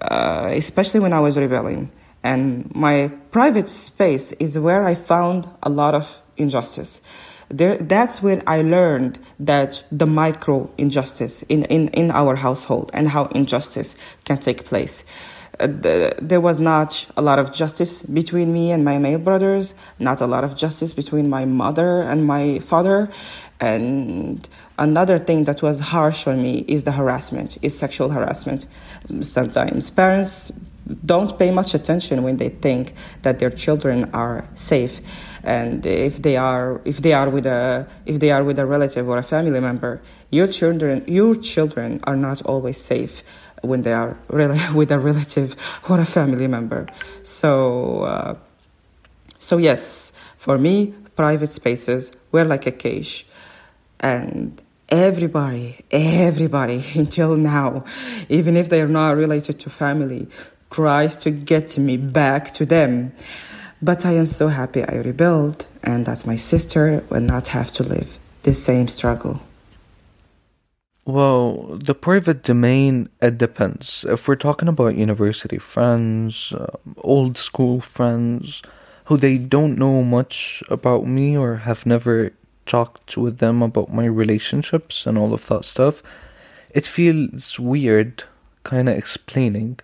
uh, 0.01 0.49
especially 0.53 1.01
when 1.01 1.13
I 1.13 1.21
was 1.21 1.37
rebelling. 1.37 1.91
And 2.23 2.73
my 2.75 3.09
private 3.31 3.69
space 3.69 4.33
is 4.33 4.59
where 4.59 4.85
I 4.85 4.95
found 4.95 5.49
a 5.63 5.69
lot 5.69 5.95
of 5.95 6.21
injustice 6.37 7.01
there, 7.53 7.77
that's 7.77 8.23
when 8.23 8.43
I 8.47 8.63
learned 8.63 9.19
that 9.41 9.85
the 9.93 10.07
micro 10.07 10.71
injustice 10.79 11.43
in, 11.43 11.65
in, 11.67 11.89
in 11.89 12.11
our 12.11 12.35
household 12.35 12.91
and 12.95 13.09
how 13.09 13.27
injustice 13.27 13.95
can 14.25 14.39
take 14.39 14.65
place. 14.65 15.05
Uh, 15.61 15.67
the, 15.67 16.15
there 16.21 16.41
was 16.41 16.59
not 16.59 17.07
a 17.17 17.23
lot 17.23 17.39
of 17.39 17.53
justice 17.53 18.03
between 18.03 18.53
me 18.53 18.73
and 18.73 18.85
my 18.85 18.97
male 18.99 19.19
brothers, 19.19 19.75
not 19.99 20.21
a 20.23 20.27
lot 20.27 20.45
of 20.45 20.57
justice 20.57 20.95
between 20.95 21.29
my 21.29 21.45
mother 21.45 22.01
and 22.01 22.27
my 22.27 22.59
father. 22.61 23.11
And 23.61 24.49
another 24.79 25.19
thing 25.19 25.45
that 25.45 25.63
was 25.63 25.79
harsh 25.79 26.27
on 26.27 26.43
me 26.43 26.65
is 26.67 26.85
the 26.85 26.93
harassment, 26.93 27.59
is 27.61 27.79
sexual 27.79 28.09
harassment. 28.09 28.67
Sometimes 29.21 29.91
parents 29.91 30.51
don't 31.05 31.39
pay 31.39 31.51
much 31.51 31.75
attention 31.75 32.23
when 32.23 32.37
they 32.37 32.49
think 32.49 32.95
that 33.23 33.39
their 33.39 33.51
children 33.51 34.11
are 34.13 34.47
safe. 34.55 35.01
And 35.43 35.85
if 35.85 36.23
they 36.23 36.37
are 36.37 36.81
if 36.85 37.03
they 37.03 37.13
are 37.13 37.29
with 37.29 37.47
a 37.47 37.87
if 38.07 38.21
they 38.21 38.31
are 38.31 38.45
with 38.45 38.59
a 38.59 38.67
relative 38.67 39.09
or 39.09 39.19
a 39.19 39.23
family 39.23 39.61
member 39.61 40.01
your 40.31 40.47
children 40.47 41.05
your 41.07 41.35
children 41.35 42.01
are 42.05 42.17
not 42.17 42.43
always 42.43 42.81
safe 42.81 43.23
when 43.63 43.83
they 43.83 43.93
are 43.93 44.17
really 44.29 44.61
with 44.75 44.91
a 44.91 44.99
relative 44.99 45.57
or 45.89 46.01
a 46.01 46.07
family 46.07 46.47
member. 46.47 46.87
So 47.23 48.03
uh, 48.03 48.35
so 49.39 49.59
yes 49.59 50.13
for 50.37 50.59
me 50.59 50.95
private 51.17 51.53
spaces 51.53 52.11
were 52.33 52.45
like 52.45 52.67
a 52.67 52.73
cage. 52.73 53.27
And 54.01 54.61
everybody 54.93 55.79
everybody 55.91 56.85
until 56.95 57.35
now 57.35 57.83
even 58.29 58.59
if 58.59 58.69
they 58.69 58.83
are 58.83 58.87
not 58.89 59.17
related 59.17 59.59
to 59.59 59.71
family 59.71 60.29
tries 60.73 61.17
to 61.17 61.31
get 61.31 61.79
me 61.79 61.97
back 61.97 62.51
to 62.55 62.67
them. 62.67 63.13
But 63.81 64.07
I 64.07 64.13
am 64.13 64.27
so 64.27 64.49
happy 64.49 64.83
I 64.83 64.97
rebelled 64.97 65.67
and 65.83 66.07
that 66.07 66.27
my 66.27 66.37
sister 66.37 67.05
will 67.11 67.21
not 67.21 67.49
have 67.49 67.73
to 67.75 67.83
live 67.83 68.19
the 68.43 68.55
same 68.55 68.89
struggle. 68.89 69.41
Well, 71.05 71.79
the 71.83 71.95
private 71.95 72.45
domain, 72.45 73.09
it 73.21 73.37
depends. 73.37 74.05
If 74.09 74.29
we're 74.29 74.37
talking 74.37 74.69
about 74.69 74.95
university 74.95 75.59
friends, 75.59 76.53
uh, 76.53 76.77
old 76.99 77.37
school 77.39 77.81
friends, 77.81 78.63
who 79.07 79.17
they 79.17 79.37
don't 79.37 79.79
know 79.79 80.05
much 80.05 80.63
about 80.71 81.07
me 81.07 81.37
or 81.37 81.57
have 81.57 81.85
never 81.87 82.33
talked 82.67 83.17
with 83.17 83.39
them 83.39 83.63
about 83.63 83.93
my 83.93 84.05
relationships 84.05 85.05
and 85.05 85.19
all 85.19 85.35
of 85.35 85.47
that 85.49 85.65
stuff, 85.65 86.05
it 86.71 86.87
feels 86.87 87.59
weird 87.59 88.23
kind 88.63 88.89
of 88.89 88.97
explaining 88.97 89.81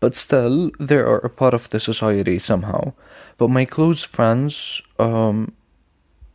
but 0.00 0.14
still 0.14 0.70
they 0.78 0.96
are 0.96 1.18
a 1.18 1.30
part 1.30 1.54
of 1.54 1.70
the 1.70 1.80
society 1.80 2.38
somehow. 2.38 2.92
But 3.38 3.48
my 3.48 3.64
close 3.64 4.02
friends, 4.02 4.82
um, 4.98 5.52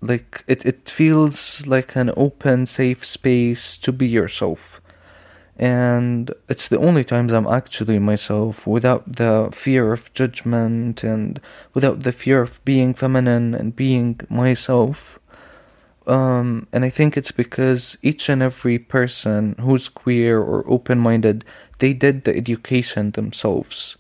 like 0.01 0.43
it, 0.47 0.65
it 0.65 0.89
feels 0.89 1.67
like 1.67 1.95
an 1.95 2.11
open, 2.15 2.65
safe 2.65 3.05
space 3.05 3.77
to 3.79 3.91
be 3.91 4.07
yourself. 4.07 4.81
And 5.57 6.31
it's 6.47 6.69
the 6.69 6.79
only 6.79 7.03
times 7.03 7.33
I'm 7.33 7.45
actually 7.45 7.99
myself 7.99 8.65
without 8.65 9.17
the 9.17 9.49
fear 9.51 9.91
of 9.91 10.13
judgment 10.13 11.03
and 11.03 11.39
without 11.73 12.03
the 12.03 12.13
fear 12.13 12.41
of 12.41 12.63
being 12.63 12.93
feminine 12.93 13.53
and 13.53 13.75
being 13.75 14.21
myself. 14.29 15.18
Um, 16.07 16.67
and 16.73 16.83
I 16.83 16.89
think 16.89 17.17
it's 17.17 17.31
because 17.31 17.97
each 18.01 18.29
and 18.29 18.41
every 18.41 18.79
person 18.79 19.55
who's 19.59 19.87
queer 19.89 20.39
or 20.39 20.63
open 20.67 20.99
minded, 20.99 21.45
they 21.79 21.93
did 21.93 22.23
the 22.23 22.35
education 22.35 23.11
themselves. 23.11 23.95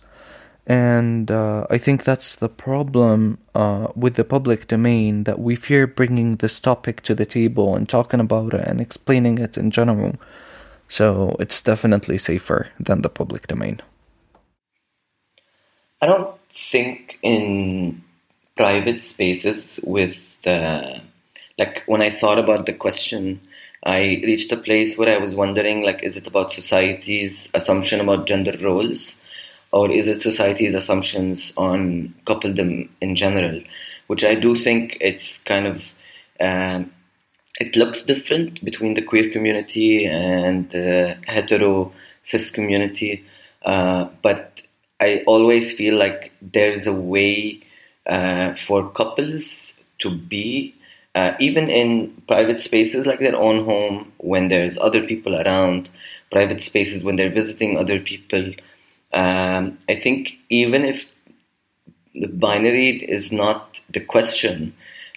And 0.65 1.31
uh, 1.31 1.65
I 1.71 1.79
think 1.79 2.03
that's 2.03 2.35
the 2.35 2.47
problem 2.47 3.39
uh, 3.55 3.87
with 3.95 4.15
the 4.15 4.23
public 4.23 4.67
domain 4.67 5.23
that 5.23 5.39
we 5.39 5.55
fear 5.55 5.87
bringing 5.87 6.35
this 6.35 6.59
topic 6.59 7.01
to 7.01 7.15
the 7.15 7.25
table 7.25 7.75
and 7.75 7.89
talking 7.89 8.19
about 8.19 8.53
it 8.53 8.67
and 8.67 8.79
explaining 8.79 9.39
it 9.39 9.57
in 9.57 9.71
general. 9.71 10.15
So 10.87 11.35
it's 11.39 11.61
definitely 11.61 12.19
safer 12.19 12.69
than 12.79 13.01
the 13.01 13.09
public 13.09 13.47
domain. 13.47 13.81
I 16.01 16.05
don't 16.05 16.39
think 16.49 17.19
in 17.23 18.03
private 18.55 19.01
spaces 19.01 19.79
with 19.83 20.39
the 20.43 21.01
like 21.59 21.83
when 21.85 22.01
I 22.01 22.09
thought 22.09 22.39
about 22.39 22.65
the 22.65 22.73
question, 22.73 23.41
I 23.85 23.99
reached 24.23 24.51
a 24.51 24.57
place 24.57 24.97
where 24.97 25.15
I 25.15 25.23
was 25.23 25.35
wondering 25.35 25.83
like 25.83 26.01
is 26.03 26.17
it 26.17 26.25
about 26.25 26.53
society's 26.53 27.49
assumption 27.53 28.01
about 28.01 28.27
gender 28.27 28.57
roles? 28.59 29.15
or 29.71 29.91
is 29.91 30.07
it 30.07 30.21
society's 30.21 30.73
assumptions 30.73 31.53
on 31.57 32.13
coupledom 32.25 32.89
in 33.01 33.15
general? 33.15 33.61
Which 34.07 34.23
I 34.23 34.35
do 34.35 34.55
think 34.55 34.97
it's 34.99 35.37
kind 35.39 35.67
of 35.67 35.83
um, 36.39 36.91
it 37.59 37.75
looks 37.75 38.03
different 38.03 38.63
between 38.63 38.93
the 38.93 39.01
queer 39.01 39.29
community 39.29 40.05
and 40.05 40.69
the 40.71 41.17
hetero 41.27 41.91
cis 42.23 42.49
community, 42.51 43.25
uh, 43.63 44.05
but 44.21 44.61
I 44.99 45.23
always 45.27 45.73
feel 45.73 45.97
like 45.97 46.31
there's 46.41 46.87
a 46.87 46.93
way 46.93 47.61
uh, 48.05 48.55
for 48.55 48.89
couples 48.91 49.73
to 49.99 50.15
be. 50.15 50.75
Uh, 51.19 51.35
even 51.47 51.69
in 51.69 51.89
private 52.27 52.61
spaces 52.61 53.05
like 53.05 53.19
their 53.19 53.35
own 53.35 53.65
home, 53.65 53.97
when 54.31 54.47
there's 54.47 54.77
other 54.77 55.03
people 55.11 55.33
around, 55.35 55.89
private 56.31 56.61
spaces 56.61 57.03
when 57.03 57.17
they're 57.17 57.37
visiting 57.41 57.77
other 57.77 57.99
people, 57.99 58.45
um, 59.11 59.77
I 59.89 59.95
think 60.03 60.37
even 60.49 60.85
if 60.85 61.11
the 62.13 62.27
binary 62.27 62.91
is 63.17 63.33
not 63.33 63.81
the 63.89 63.99
question, 63.99 64.73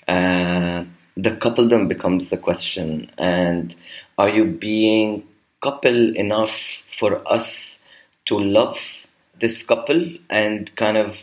uh, 0.08 0.84
the 1.16 1.30
coupledom 1.44 1.86
becomes 1.86 2.28
the 2.28 2.36
question. 2.48 3.08
And 3.16 3.72
are 4.18 4.28
you 4.28 4.44
being 4.44 5.24
couple 5.60 6.16
enough 6.16 6.82
for 6.98 7.10
us 7.36 7.78
to 8.26 8.34
love 8.38 8.80
this 9.38 9.62
couple 9.62 10.02
and 10.28 10.74
kind 10.74 10.96
of 10.96 11.22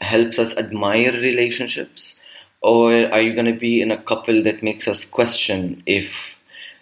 helps 0.00 0.38
us 0.38 0.54
admire 0.56 1.12
relationships? 1.12 2.20
Or 2.60 2.92
are 2.92 3.20
you 3.20 3.34
going 3.34 3.52
to 3.52 3.58
be 3.58 3.80
in 3.80 3.90
a 3.90 4.02
couple 4.02 4.42
that 4.42 4.62
makes 4.62 4.88
us 4.88 5.04
question 5.04 5.82
if 5.86 6.38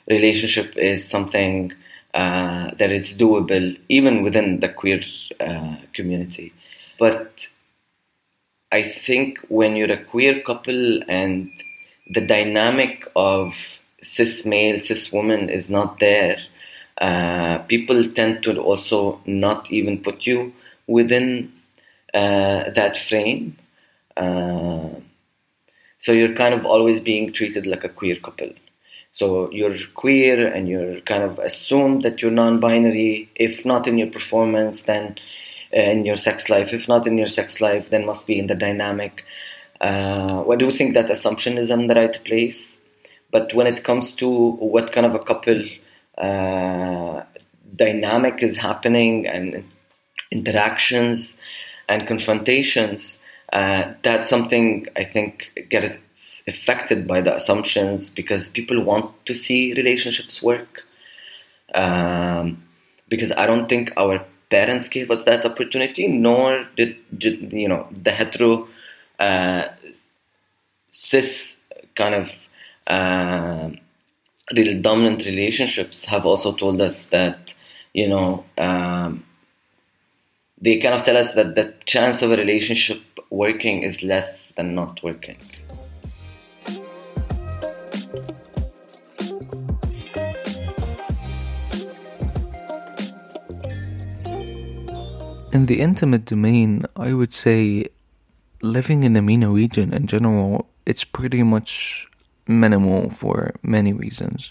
relationship 0.09 0.77
is 0.77 1.09
something 1.09 1.73
uh, 2.15 2.71
that 2.79 2.91
it's 2.91 3.13
doable 3.13 3.79
even 3.89 4.23
within 4.23 4.61
the 4.61 4.69
queer 4.69 5.03
uh, 5.39 5.77
community. 5.93 6.53
But 6.99 7.47
I 8.73 8.83
think 8.85 9.41
when 9.49 9.77
you're 9.77 9.93
a 9.93 10.03
queer 10.03 10.41
couple 10.43 11.03
and 11.09 11.49
the 12.15 12.27
dynamic 12.27 13.07
of 13.15 13.55
cis 14.03 14.47
male, 14.47 14.81
cis 14.81 15.13
woman 15.13 15.51
is 15.51 15.69
not 15.69 15.99
there, 15.99 16.39
uh, 16.99 17.59
people 17.69 18.09
tend 18.11 18.43
to 18.45 18.59
also 18.61 19.21
not 19.27 19.71
even 19.71 20.03
put 20.03 20.27
you 20.27 20.55
within 20.87 21.53
uh, 22.15 22.71
that 22.71 22.97
frame. 22.97 23.57
So 26.01 26.13
you're 26.13 26.35
kind 26.35 26.55
of 26.55 26.65
always 26.67 27.01
being 27.01 27.33
treated 27.33 27.67
like 27.67 27.85
a 27.85 27.89
queer 27.89 28.17
couple. 28.17 28.53
So 29.13 29.51
you're 29.51 29.77
queer 29.95 30.47
and 30.47 30.69
you're 30.69 31.01
kind 31.01 31.23
of 31.23 31.39
assumed 31.39 32.03
that 32.03 32.21
you're 32.21 32.31
non-binary. 32.31 33.31
If 33.35 33.65
not 33.65 33.89
in 33.89 33.97
your 33.97 34.11
performance, 34.11 34.83
then 34.83 35.17
uh, 35.75 35.81
in 35.81 36.05
your 36.05 36.17
sex 36.17 36.49
life. 36.49 36.73
If 36.73 36.87
not 36.87 37.07
in 37.07 37.17
your 37.17 37.27
sex 37.27 37.61
life, 37.61 37.91
then 37.91 38.07
must 38.07 38.27
be 38.27 38.39
in 38.39 38.47
the 38.47 38.55
dynamic. 38.55 39.25
Uh, 39.81 40.45
I 40.49 40.57
do 40.57 40.71
think 40.71 40.95
that 40.95 41.11
assumption 41.11 41.59
is 41.59 41.71
in 41.71 41.87
the 41.87 41.95
right 41.95 42.25
place. 42.25 42.77
But 43.31 43.53
when 43.55 43.67
it 43.67 43.85
comes 43.85 44.15
to 44.17 44.29
what 44.29 44.93
kind 44.93 45.07
of 45.07 45.15
a 45.15 45.19
couple 45.19 45.65
uh, 46.19 47.23
dynamic 47.75 48.43
is 48.43 48.57
happening 48.57 49.27
and 49.27 49.65
interactions 50.31 51.39
and 51.89 52.07
confrontations, 52.07 53.19
uh, 53.57 53.95
that's 54.03 54.29
something 54.29 54.87
I 54.97 55.05
think 55.05 55.51
gets 55.71 56.43
affected 56.47 57.07
by 57.07 57.23
the 57.23 57.35
assumptions 57.35 58.11
because 58.11 58.51
people 58.51 58.83
want 58.83 59.07
to 59.25 59.35
see 59.35 59.73
relationships 59.73 60.43
work. 60.43 60.85
Um, 61.75 62.63
because 63.09 63.33
I 63.33 63.47
don't 63.47 63.67
think 63.67 63.93
our 63.97 64.25
parents 64.51 64.89
gave 64.89 65.11
us 65.11 65.23
that 65.23 65.47
opportunity, 65.47 66.07
nor 66.07 66.67
did 66.77 66.97
you 67.63 67.69
know 67.69 67.89
the 67.91 68.11
hetero 68.11 68.69
uh, 69.19 69.69
cis 70.91 71.57
kind 71.95 72.15
of 72.15 72.31
uh, 72.87 73.71
real 74.55 74.81
dominant 74.83 75.25
relationships 75.25 76.05
have 76.05 76.27
also 76.27 76.53
told 76.53 76.81
us 76.83 76.99
that 77.17 77.55
you 77.95 78.09
know 78.09 78.45
um, 78.59 79.25
they 80.61 80.79
kind 80.79 80.95
of 80.95 81.05
tell 81.05 81.17
us 81.17 81.33
that 81.33 81.55
the 81.55 81.73
chance 81.87 82.21
of 82.21 82.31
a 82.33 82.37
relationship 82.37 83.01
working 83.37 83.83
is 83.83 84.03
less 84.03 84.47
than 84.57 84.75
not 84.75 85.03
working. 85.03 85.37
In 95.53 95.67
the 95.67 95.81
intimate 95.81 96.25
domain, 96.27 96.85
I 96.97 97.13
would 97.13 97.33
say 97.33 97.87
living 98.63 99.05
in 99.05 99.13
the 99.13 99.23
MENA 99.23 99.51
region 99.51 99.93
in 99.93 100.07
general, 100.07 100.69
it's 100.85 101.05
pretty 101.05 101.43
much 101.43 102.09
minimal 102.47 103.11
for 103.11 103.55
many 103.63 103.93
reasons. 103.93 104.51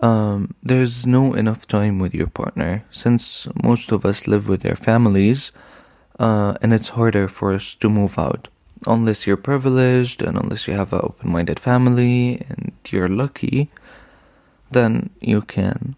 Um, 0.00 0.54
there's 0.62 1.06
no 1.06 1.34
enough 1.34 1.66
time 1.66 1.98
with 1.98 2.14
your 2.14 2.26
partner 2.26 2.84
since 2.90 3.46
most 3.62 3.92
of 3.92 4.04
us 4.04 4.26
live 4.26 4.48
with 4.48 4.62
their 4.62 4.76
families, 4.76 5.52
uh, 6.20 6.54
and 6.60 6.72
it's 6.72 6.90
harder 6.90 7.26
for 7.26 7.52
us 7.52 7.74
to 7.76 7.88
move 7.88 8.18
out. 8.18 8.48
Unless 8.86 9.26
you're 9.26 9.36
privileged 9.36 10.22
and 10.22 10.36
unless 10.36 10.68
you 10.68 10.74
have 10.74 10.92
an 10.92 11.00
open 11.02 11.32
minded 11.32 11.58
family 11.58 12.44
and 12.48 12.72
you're 12.88 13.08
lucky, 13.08 13.70
then 14.70 15.10
you 15.20 15.40
can. 15.42 15.96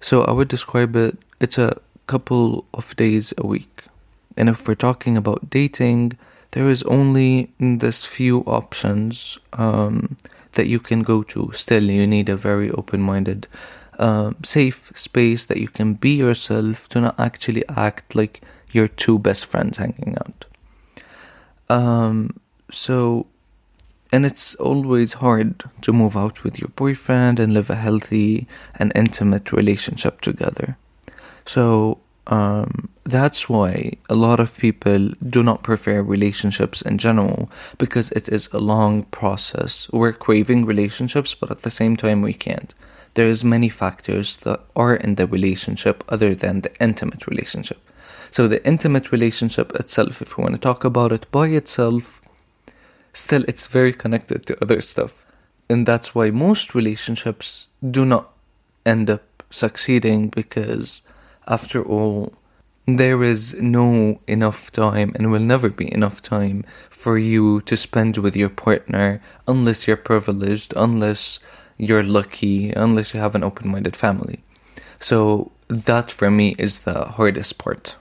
So 0.00 0.22
I 0.22 0.32
would 0.32 0.48
describe 0.48 0.94
it, 0.96 1.16
it's 1.40 1.58
a 1.58 1.80
couple 2.06 2.64
of 2.74 2.94
days 2.96 3.32
a 3.38 3.46
week. 3.46 3.84
And 4.36 4.48
if 4.48 4.66
we're 4.66 4.74
talking 4.74 5.16
about 5.16 5.50
dating, 5.50 6.18
there 6.52 6.68
is 6.68 6.82
only 6.84 7.50
this 7.58 8.04
few 8.04 8.40
options 8.40 9.38
um, 9.52 10.16
that 10.52 10.66
you 10.66 10.80
can 10.80 11.02
go 11.02 11.22
to. 11.22 11.50
Still, 11.52 11.84
you 11.84 12.06
need 12.06 12.28
a 12.28 12.36
very 12.36 12.70
open 12.70 13.02
minded, 13.02 13.46
uh, 13.98 14.32
safe 14.44 14.92
space 14.94 15.46
that 15.46 15.58
you 15.58 15.68
can 15.68 15.94
be 15.94 16.10
yourself 16.10 16.88
to 16.90 17.00
not 17.00 17.20
actually 17.20 17.68
act 17.68 18.14
like 18.14 18.40
your 18.72 18.88
two 18.88 19.18
best 19.18 19.46
friends 19.46 19.78
hanging 19.78 20.16
out. 20.18 20.44
Um, 21.68 22.40
so, 22.70 23.26
and 24.12 24.24
it's 24.24 24.54
always 24.56 25.14
hard 25.14 25.64
to 25.82 25.92
move 25.92 26.16
out 26.16 26.44
with 26.44 26.58
your 26.58 26.68
boyfriend 26.76 27.38
and 27.38 27.52
live 27.52 27.70
a 27.70 27.74
healthy 27.74 28.46
and 28.78 28.92
intimate 28.94 29.52
relationship 29.52 30.20
together. 30.20 30.76
So 31.44 31.98
um, 32.26 32.90
that's 33.04 33.48
why 33.48 33.92
a 34.10 34.14
lot 34.14 34.38
of 34.38 34.56
people 34.56 35.10
do 35.30 35.42
not 35.42 35.62
prefer 35.62 36.02
relationships 36.02 36.82
in 36.82 36.98
general 36.98 37.50
because 37.78 38.10
it 38.12 38.28
is 38.28 38.48
a 38.52 38.58
long 38.58 39.04
process. 39.04 39.88
We're 39.92 40.12
craving 40.12 40.66
relationships, 40.66 41.34
but 41.34 41.50
at 41.50 41.62
the 41.62 41.70
same 41.70 41.96
time 41.96 42.20
we 42.20 42.34
can't. 42.34 42.74
There's 43.14 43.44
many 43.44 43.70
factors 43.70 44.36
that 44.38 44.60
are 44.76 44.94
in 44.94 45.14
the 45.14 45.26
relationship 45.26 46.04
other 46.08 46.34
than 46.34 46.60
the 46.60 46.74
intimate 46.80 47.26
relationship. 47.26 47.80
So 48.30 48.48
the 48.48 48.64
intimate 48.66 49.12
relationship 49.12 49.74
itself, 49.74 50.22
if 50.22 50.36
we 50.36 50.42
want 50.42 50.54
to 50.54 50.60
talk 50.60 50.84
about 50.84 51.12
it 51.12 51.30
by 51.30 51.48
itself, 51.48 52.20
still 53.12 53.44
it's 53.48 53.66
very 53.66 53.92
connected 53.92 54.46
to 54.46 54.62
other 54.62 54.80
stuff. 54.80 55.24
And 55.68 55.86
that's 55.86 56.14
why 56.14 56.30
most 56.30 56.74
relationships 56.74 57.68
do 57.90 58.04
not 58.04 58.30
end 58.86 59.10
up 59.10 59.22
succeeding 59.50 60.28
because 60.28 61.02
after 61.46 61.82
all, 61.82 62.32
there 62.86 63.22
is 63.22 63.60
no 63.60 64.18
enough 64.26 64.72
time 64.72 65.12
and 65.14 65.30
will 65.30 65.40
never 65.40 65.68
be 65.68 65.92
enough 65.92 66.22
time 66.22 66.64
for 66.88 67.18
you 67.18 67.60
to 67.62 67.76
spend 67.76 68.16
with 68.16 68.34
your 68.34 68.48
partner 68.48 69.20
unless 69.46 69.86
you're 69.86 69.96
privileged, 69.96 70.72
unless 70.74 71.38
you're 71.76 72.02
lucky, 72.02 72.70
unless 72.72 73.12
you 73.12 73.20
have 73.20 73.34
an 73.34 73.44
open 73.44 73.70
minded 73.70 73.94
family. 73.94 74.42
So, 74.98 75.52
that 75.68 76.10
for 76.10 76.30
me 76.30 76.54
is 76.58 76.80
the 76.80 77.04
hardest 77.04 77.58
part. 77.58 77.96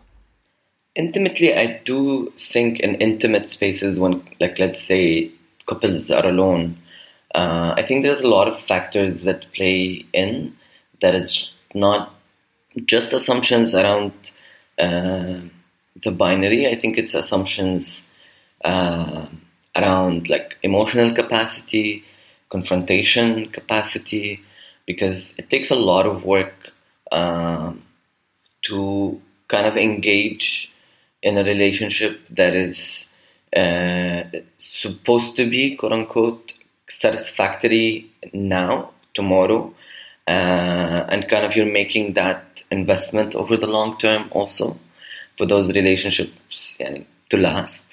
Intimately, 0.97 1.53
I 1.55 1.79
do 1.85 2.33
think 2.37 2.79
in 2.79 2.95
intimate 2.95 3.49
spaces, 3.49 3.99
when, 3.99 4.27
like, 4.39 4.57
let's 4.57 4.81
say 4.81 5.29
couples 5.67 6.09
are 6.09 6.25
alone, 6.25 6.79
uh, 7.35 7.75
I 7.77 7.83
think 7.83 8.01
there's 8.01 8.21
a 8.21 8.27
lot 8.27 8.47
of 8.47 8.59
factors 8.59 9.21
that 9.21 9.51
play 9.53 10.07
in 10.11 10.57
that 11.01 11.13
it's 11.13 11.53
not 11.75 12.15
just 12.85 13.13
assumptions 13.13 13.75
around 13.75 14.11
uh, 14.79 15.37
the 16.03 16.11
binary. 16.11 16.67
I 16.67 16.73
think 16.73 16.97
it's 16.97 17.13
assumptions 17.13 18.07
uh, 18.65 19.27
around 19.75 20.29
like 20.29 20.57
emotional 20.63 21.13
capacity, 21.13 22.03
confrontation 22.49 23.49
capacity, 23.49 24.41
because 24.87 25.35
it 25.37 25.51
takes 25.51 25.69
a 25.69 25.75
lot 25.75 26.07
of 26.07 26.25
work 26.25 26.71
um, 27.11 27.83
to 28.63 29.21
kind 29.47 29.67
of 29.67 29.77
engage 29.77 30.73
in 31.21 31.37
a 31.37 31.43
relationship 31.43 32.19
that 32.29 32.55
is 32.55 33.07
uh, 33.55 34.23
supposed 34.57 35.35
to 35.35 35.49
be 35.49 35.75
quote 35.75 35.93
unquote 35.93 36.53
satisfactory 36.89 38.09
now, 38.33 38.91
tomorrow, 39.13 39.73
uh, 40.27 41.05
and 41.09 41.27
kind 41.29 41.45
of 41.45 41.55
you're 41.55 41.65
making 41.65 42.13
that 42.13 42.61
investment 42.71 43.35
over 43.35 43.57
the 43.57 43.67
long 43.67 43.97
term 43.97 44.27
also 44.31 44.77
for 45.37 45.45
those 45.45 45.67
relationships 45.69 46.77
to 47.29 47.37
last. 47.37 47.85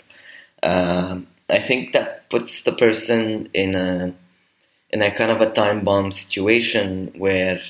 Um, 0.62 1.26
I 1.48 1.60
think 1.60 1.92
that 1.92 2.30
puts 2.30 2.62
the 2.62 2.72
person 2.72 3.50
in 3.52 3.74
a 3.74 4.14
in 4.90 5.02
a 5.02 5.10
kind 5.10 5.30
of 5.30 5.40
a 5.40 5.50
time 5.50 5.84
bomb 5.84 6.12
situation 6.12 7.12
where 7.16 7.60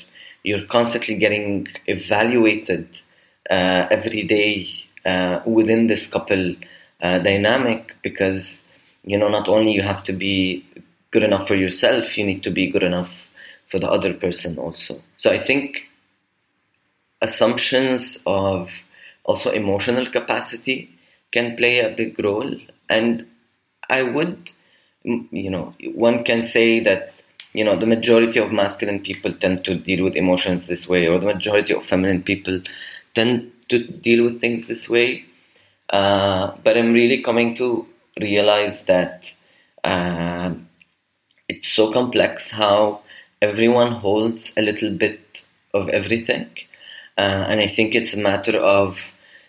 you're 0.43 0.65
constantly 0.65 1.15
getting 1.15 1.67
evaluated 1.87 2.87
uh, 3.49 3.87
every 3.89 4.23
day 4.23 4.67
uh, 5.05 5.39
within 5.45 5.87
this 5.87 6.07
couple 6.07 6.55
uh, 7.01 7.19
dynamic 7.19 7.95
because 8.01 8.63
you 9.03 9.17
know 9.17 9.29
not 9.29 9.47
only 9.47 9.71
you 9.71 9.81
have 9.81 10.03
to 10.03 10.13
be 10.13 10.65
good 11.11 11.23
enough 11.23 11.47
for 11.47 11.55
yourself 11.55 12.17
you 12.17 12.25
need 12.25 12.43
to 12.43 12.49
be 12.49 12.67
good 12.67 12.83
enough 12.83 13.27
for 13.67 13.79
the 13.79 13.89
other 13.89 14.13
person 14.13 14.57
also 14.57 15.01
so 15.17 15.31
i 15.31 15.37
think 15.37 15.87
assumptions 17.21 18.19
of 18.25 18.71
also 19.23 19.51
emotional 19.51 20.05
capacity 20.05 20.89
can 21.31 21.55
play 21.57 21.79
a 21.79 21.89
big 21.89 22.17
role. 22.19 22.51
And 22.89 23.25
I 23.89 24.03
would, 24.03 24.51
you 25.03 25.49
know, 25.49 25.73
one 25.93 26.23
can 26.23 26.43
say 26.43 26.79
that, 26.81 27.13
you 27.53 27.63
know, 27.63 27.75
the 27.75 27.85
majority 27.85 28.39
of 28.39 28.51
masculine 28.51 29.01
people 29.01 29.33
tend 29.33 29.65
to 29.65 29.75
deal 29.75 30.03
with 30.03 30.15
emotions 30.15 30.65
this 30.65 30.87
way, 30.87 31.07
or 31.07 31.19
the 31.19 31.25
majority 31.25 31.73
of 31.73 31.85
feminine 31.85 32.21
people 32.21 32.61
tend 33.15 33.51
to 33.69 33.79
deal 33.79 34.23
with 34.23 34.39
things 34.41 34.65
this 34.65 34.89
way. 34.89 35.25
Uh, 35.89 36.51
but 36.63 36.77
I'm 36.77 36.93
really 36.93 37.21
coming 37.21 37.55
to 37.55 37.87
realize 38.19 38.83
that 38.83 39.31
uh, 39.83 40.53
it's 41.47 41.67
so 41.67 41.91
complex 41.91 42.51
how 42.51 43.01
everyone 43.41 43.91
holds 43.91 44.51
a 44.57 44.61
little 44.61 44.91
bit 44.91 45.45
of 45.73 45.89
everything. 45.89 46.49
Uh, 47.17 47.45
and 47.49 47.59
I 47.59 47.67
think 47.67 47.95
it's 47.95 48.13
a 48.13 48.17
matter 48.17 48.57
of 48.57 48.99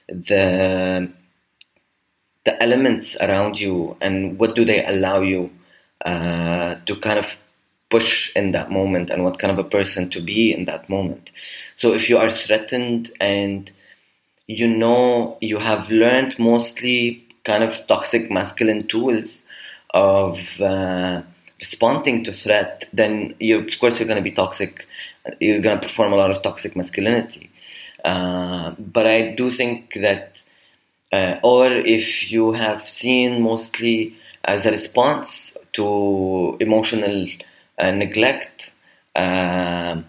the 0.09 1.11
the 2.45 2.63
elements 2.63 3.17
around 3.21 3.59
you 3.59 3.97
and 4.01 4.39
what 4.39 4.55
do 4.55 4.65
they 4.65 4.85
allow 4.85 5.21
you 5.21 5.51
uh, 6.05 6.77
to 6.87 6.95
kind 6.97 7.19
of 7.19 7.37
push 7.91 8.31
in 8.37 8.53
that 8.53 8.71
moment 8.71 9.11
and 9.11 9.25
what 9.25 9.41
kind 9.41 9.51
of 9.51 9.59
a 9.59 9.69
person 9.69 10.09
to 10.11 10.21
be 10.21 10.53
in 10.53 10.65
that 10.67 10.89
moment. 10.89 11.33
So 11.77 11.93
if 11.93 12.09
you 12.09 12.19
are 12.19 12.31
threatened 12.31 13.11
and 13.21 13.71
you 14.47 14.69
know 14.69 15.39
you 15.41 15.59
have 15.59 15.91
learned 15.91 16.39
mostly 16.39 17.25
kind 17.45 17.65
of 17.65 17.87
toxic 17.87 18.31
masculine 18.31 18.87
tools 18.87 19.43
of 19.91 20.39
uh, 20.61 21.23
responding 21.59 22.25
to 22.25 22.33
threat, 22.33 22.85
then 22.93 23.35
you 23.41 23.61
of 23.61 23.79
course 23.79 23.99
you're 23.99 24.09
going 24.09 24.23
to 24.23 24.31
be 24.31 24.33
toxic. 24.33 24.87
You're 25.41 25.61
going 25.61 25.81
to 25.81 25.87
perform 25.87 26.13
a 26.13 26.17
lot 26.17 26.31
of 26.31 26.43
toxic 26.43 26.77
masculinity. 26.77 27.51
Uh, 28.05 28.73
but 28.79 29.07
I 29.07 29.35
do 29.35 29.51
think 29.51 29.95
that, 29.95 30.43
uh, 31.13 31.37
or 31.43 31.73
if 31.73 32.31
you 32.31 32.53
have 32.53 32.89
seen 32.89 33.43
mostly 33.43 34.15
as 34.45 34.65
a 34.65 34.71
response 34.71 35.57
to 35.73 36.57
emotional 36.61 37.27
uh, 37.79 37.91
neglect, 37.91 38.73
uh, 39.17 40.01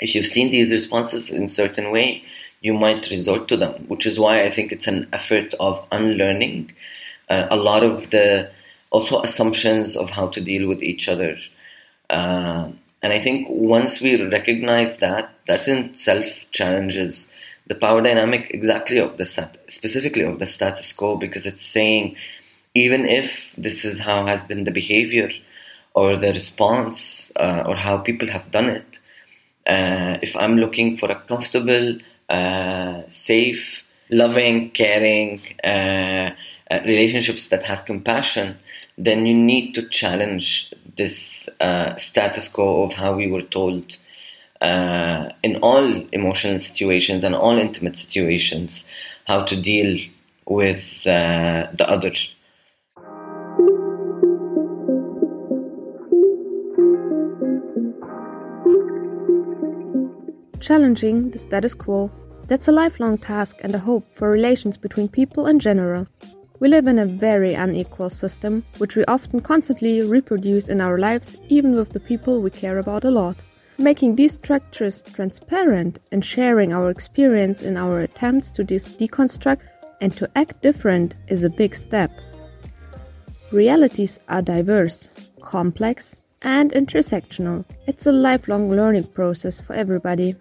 if 0.00 0.14
you've 0.14 0.26
seen 0.26 0.50
these 0.50 0.70
responses 0.70 1.30
in 1.30 1.48
certain 1.48 1.90
way, 1.90 2.24
you 2.64 2.74
might 2.74 3.10
resort 3.10 3.46
to 3.48 3.56
them, 3.56 3.74
which 3.92 4.06
is 4.10 4.18
why 4.18 4.34
I 4.42 4.50
think 4.50 4.72
it's 4.72 4.88
an 4.94 5.06
effort 5.12 5.54
of 5.60 5.86
unlearning 5.92 6.72
uh, 7.28 7.46
a 7.50 7.56
lot 7.56 7.82
of 7.84 8.10
the 8.10 8.50
also 8.90 9.20
assumptions 9.20 9.96
of 9.96 10.10
how 10.10 10.26
to 10.34 10.40
deal 10.40 10.66
with 10.66 10.82
each 10.82 11.08
other. 11.08 11.36
And 13.04 13.12
I 13.12 13.20
think 13.20 13.48
once 13.50 14.00
we 14.00 14.10
recognize 14.22 14.96
that, 14.96 15.30
that 15.46 15.68
in 15.68 15.78
itself 15.90 16.46
challenges 16.52 17.30
the 17.66 17.74
power 17.74 18.00
dynamic 18.00 18.50
exactly 18.50 18.96
of 18.96 19.18
the 19.18 19.26
stat, 19.26 19.58
specifically 19.68 20.22
of 20.22 20.38
the 20.38 20.46
status 20.46 20.90
quo, 20.94 21.16
because 21.16 21.44
it's 21.44 21.66
saying 21.66 22.16
even 22.74 23.04
if 23.04 23.52
this 23.58 23.84
is 23.84 23.98
how 23.98 24.24
has 24.24 24.42
been 24.42 24.64
the 24.64 24.70
behavior 24.70 25.30
or 25.92 26.16
the 26.16 26.32
response 26.32 27.30
uh, 27.36 27.64
or 27.66 27.76
how 27.76 27.98
people 27.98 28.28
have 28.28 28.50
done 28.50 28.70
it, 28.70 28.98
uh, 29.66 30.16
if 30.22 30.34
I'm 30.34 30.56
looking 30.56 30.96
for 30.96 31.10
a 31.10 31.20
comfortable, 31.20 31.98
uh, 32.34 33.02
safe, 33.10 33.84
loving, 34.10 34.70
caring 34.70 35.40
uh, 35.62 36.30
uh, 36.70 36.80
relationships 36.84 37.48
that 37.48 37.62
has 37.62 37.84
compassion, 37.84 38.58
then 38.98 39.24
you 39.24 39.34
need 39.34 39.72
to 39.74 39.88
challenge 39.88 40.72
this 40.96 41.48
uh, 41.60 41.94
status 41.96 42.48
quo 42.48 42.82
of 42.84 42.92
how 42.92 43.14
we 43.14 43.28
were 43.30 43.42
told 43.42 43.96
in 45.46 45.56
all 45.62 45.86
emotional 46.10 46.58
situations 46.58 47.22
and 47.22 47.34
all 47.34 47.58
intimate 47.58 47.98
situations 47.98 48.84
how 49.26 49.44
to 49.44 49.60
deal 49.60 49.98
with 50.46 51.04
the 51.04 51.86
other. 51.86 52.12
Challenging 60.60 61.30
the 61.30 61.38
status 61.38 61.74
quo. 61.74 62.10
That's 62.46 62.68
a 62.68 62.72
lifelong 62.72 63.16
task 63.16 63.60
and 63.62 63.74
a 63.74 63.78
hope 63.78 64.04
for 64.12 64.28
relations 64.28 64.76
between 64.76 65.08
people 65.08 65.46
in 65.46 65.58
general. 65.58 66.06
We 66.60 66.68
live 66.68 66.86
in 66.86 66.98
a 66.98 67.06
very 67.06 67.54
unequal 67.54 68.10
system, 68.10 68.64
which 68.76 68.96
we 68.96 69.04
often 69.06 69.40
constantly 69.40 70.02
reproduce 70.02 70.68
in 70.68 70.80
our 70.82 70.98
lives, 70.98 71.38
even 71.48 71.74
with 71.74 71.90
the 71.90 72.00
people 72.00 72.42
we 72.42 72.50
care 72.50 72.78
about 72.78 73.04
a 73.04 73.10
lot. 73.10 73.42
Making 73.78 74.14
these 74.14 74.34
structures 74.34 75.02
transparent 75.02 75.98
and 76.12 76.24
sharing 76.24 76.72
our 76.72 76.90
experience 76.90 77.62
in 77.62 77.78
our 77.78 78.00
attempts 78.00 78.50
to 78.52 78.62
de 78.62 78.76
deconstruct 78.76 79.62
and 80.02 80.14
to 80.16 80.30
act 80.36 80.60
different 80.60 81.14
is 81.28 81.44
a 81.44 81.50
big 81.50 81.74
step. 81.74 82.10
Realities 83.52 84.20
are 84.28 84.42
diverse, 84.42 85.08
complex, 85.40 86.18
and 86.42 86.72
intersectional. 86.72 87.64
It's 87.86 88.06
a 88.06 88.12
lifelong 88.12 88.70
learning 88.70 89.04
process 89.14 89.62
for 89.62 89.72
everybody. 89.72 90.36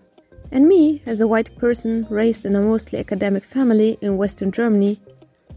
And 0.54 0.68
me, 0.68 1.02
as 1.08 1.20
a 1.20 1.28
white 1.28 1.58
person 1.58 2.06
raised 2.12 2.46
in 2.46 2.56
a 2.56 2.62
mostly 2.62 3.00
academic 3.00 3.44
family 3.44 3.98
in 4.02 4.18
Western 4.18 4.52
Germany, 4.52 5.00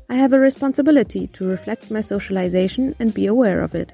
I 0.08 0.14
have 0.14 0.32
a 0.32 0.38
responsibility 0.38 1.26
to 1.34 1.44
reflect 1.44 1.90
my 1.90 2.00
socialization 2.00 2.94
and 2.98 3.12
be 3.12 3.26
aware 3.26 3.60
of 3.60 3.74
it. 3.74 3.92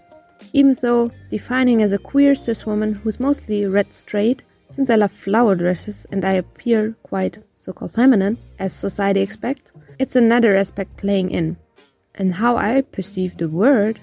Even 0.52 0.74
though 0.80 1.10
defining 1.28 1.82
as 1.82 1.90
a 1.90 1.98
queer 1.98 2.36
cis 2.36 2.64
woman 2.64 2.94
who's 2.94 3.18
mostly 3.18 3.66
read 3.66 3.92
straight, 3.92 4.44
since 4.68 4.90
I 4.90 4.94
love 4.94 5.10
flower 5.10 5.56
dresses 5.56 6.06
and 6.12 6.24
I 6.24 6.34
appear 6.34 6.94
quite 7.02 7.36
so 7.56 7.72
called 7.72 7.90
feminine, 7.90 8.38
as 8.60 8.72
society 8.72 9.22
expects, 9.22 9.72
it's 9.98 10.14
another 10.14 10.54
aspect 10.54 10.98
playing 10.98 11.32
in. 11.32 11.56
And 12.14 12.32
how 12.32 12.56
I 12.56 12.82
perceive 12.82 13.36
the 13.38 13.48
world, 13.48 13.98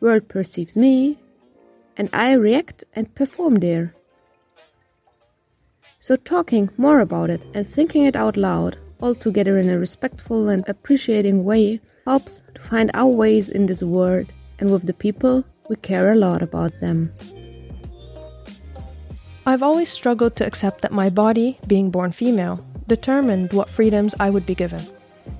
world 0.00 0.26
perceives 0.28 0.78
me, 0.78 1.18
and 1.98 2.08
I 2.14 2.32
react 2.32 2.82
and 2.94 3.14
perform 3.14 3.56
there. 3.56 3.94
So 6.04 6.16
talking 6.16 6.68
more 6.76 7.00
about 7.00 7.30
it 7.30 7.46
and 7.54 7.66
thinking 7.66 8.04
it 8.04 8.14
out 8.14 8.36
loud 8.36 8.76
all 9.00 9.14
together 9.14 9.56
in 9.56 9.70
a 9.70 9.78
respectful 9.78 10.50
and 10.50 10.62
appreciating 10.68 11.44
way 11.44 11.80
helps 12.04 12.42
to 12.52 12.60
find 12.60 12.90
our 12.92 13.06
ways 13.06 13.48
in 13.48 13.64
this 13.64 13.82
world 13.82 14.30
and 14.58 14.70
with 14.70 14.84
the 14.86 14.92
people 14.92 15.46
we 15.70 15.76
care 15.76 16.12
a 16.12 16.14
lot 16.14 16.42
about 16.42 16.78
them. 16.80 17.10
I've 19.46 19.62
always 19.62 19.88
struggled 19.88 20.36
to 20.36 20.46
accept 20.46 20.82
that 20.82 20.92
my 20.92 21.08
body, 21.08 21.58
being 21.66 21.90
born 21.90 22.12
female, 22.12 22.62
determined 22.86 23.54
what 23.54 23.70
freedoms 23.70 24.14
I 24.20 24.28
would 24.28 24.44
be 24.44 24.54
given, 24.54 24.82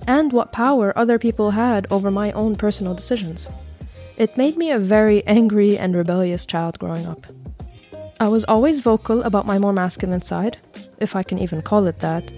and 0.06 0.32
what 0.32 0.52
power 0.52 0.96
other 0.96 1.18
people 1.18 1.50
had 1.50 1.86
over 1.90 2.10
my 2.10 2.32
own 2.32 2.56
personal 2.56 2.94
decisions. 2.94 3.50
It 4.16 4.38
made 4.38 4.56
me 4.56 4.70
a 4.70 4.78
very 4.78 5.26
angry 5.26 5.76
and 5.76 5.94
rebellious 5.94 6.46
child 6.46 6.78
growing 6.78 7.04
up. 7.04 7.26
I 8.24 8.28
was 8.28 8.46
always 8.46 8.80
vocal 8.80 9.22
about 9.22 9.44
my 9.44 9.58
more 9.58 9.74
masculine 9.74 10.22
side, 10.22 10.56
if 10.98 11.14
I 11.14 11.22
can 11.22 11.38
even 11.38 11.60
call 11.60 11.86
it 11.86 11.98
that, 11.98 12.32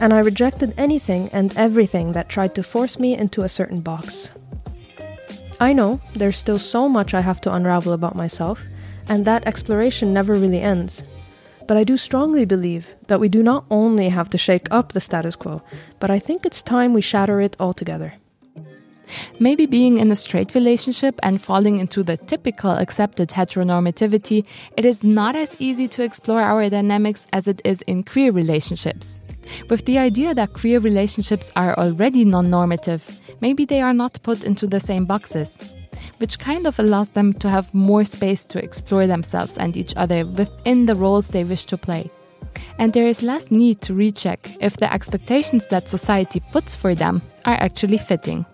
and 0.00 0.14
I 0.14 0.20
rejected 0.20 0.72
anything 0.78 1.28
and 1.28 1.54
everything 1.58 2.12
that 2.12 2.30
tried 2.30 2.54
to 2.54 2.62
force 2.62 2.98
me 2.98 3.18
into 3.18 3.42
a 3.42 3.48
certain 3.50 3.82
box. 3.82 4.30
I 5.60 5.74
know 5.74 6.00
there's 6.14 6.38
still 6.38 6.58
so 6.58 6.88
much 6.88 7.12
I 7.12 7.20
have 7.20 7.38
to 7.42 7.52
unravel 7.52 7.92
about 7.92 8.16
myself, 8.16 8.62
and 9.10 9.26
that 9.26 9.46
exploration 9.46 10.14
never 10.14 10.32
really 10.32 10.62
ends. 10.62 11.02
But 11.68 11.76
I 11.76 11.84
do 11.84 11.98
strongly 11.98 12.46
believe 12.46 12.86
that 13.08 13.20
we 13.20 13.28
do 13.28 13.42
not 13.42 13.66
only 13.70 14.08
have 14.08 14.30
to 14.30 14.38
shake 14.38 14.68
up 14.70 14.92
the 14.92 15.00
status 15.00 15.36
quo, 15.36 15.60
but 15.98 16.10
I 16.10 16.18
think 16.18 16.46
it's 16.46 16.62
time 16.62 16.94
we 16.94 17.02
shatter 17.02 17.42
it 17.42 17.58
altogether. 17.60 18.14
Maybe 19.38 19.66
being 19.66 19.98
in 19.98 20.10
a 20.10 20.16
straight 20.16 20.54
relationship 20.54 21.18
and 21.22 21.42
falling 21.42 21.78
into 21.78 22.02
the 22.02 22.16
typical 22.16 22.70
accepted 22.70 23.30
heteronormativity, 23.30 24.44
it 24.76 24.84
is 24.84 25.02
not 25.02 25.36
as 25.36 25.50
easy 25.58 25.88
to 25.88 26.02
explore 26.02 26.40
our 26.40 26.68
dynamics 26.68 27.26
as 27.32 27.48
it 27.48 27.60
is 27.64 27.82
in 27.82 28.02
queer 28.02 28.32
relationships. 28.32 29.20
With 29.68 29.84
the 29.84 29.98
idea 29.98 30.34
that 30.34 30.52
queer 30.52 30.78
relationships 30.78 31.50
are 31.56 31.76
already 31.78 32.24
non 32.24 32.50
normative, 32.50 33.20
maybe 33.40 33.64
they 33.64 33.80
are 33.80 33.94
not 33.94 34.22
put 34.22 34.44
into 34.44 34.66
the 34.66 34.80
same 34.80 35.06
boxes, 35.06 35.58
which 36.18 36.38
kind 36.38 36.66
of 36.66 36.78
allows 36.78 37.08
them 37.08 37.32
to 37.34 37.48
have 37.48 37.74
more 37.74 38.04
space 38.04 38.44
to 38.46 38.62
explore 38.62 39.06
themselves 39.06 39.56
and 39.58 39.76
each 39.76 39.94
other 39.96 40.24
within 40.24 40.86
the 40.86 40.96
roles 40.96 41.28
they 41.28 41.44
wish 41.44 41.64
to 41.66 41.78
play. 41.78 42.10
And 42.78 42.92
there 42.92 43.06
is 43.06 43.22
less 43.22 43.50
need 43.50 43.80
to 43.82 43.94
recheck 43.94 44.50
if 44.60 44.76
the 44.76 44.92
expectations 44.92 45.66
that 45.68 45.88
society 45.88 46.40
puts 46.52 46.74
for 46.74 46.94
them 46.94 47.22
are 47.44 47.54
actually 47.54 47.98
fitting. 47.98 48.46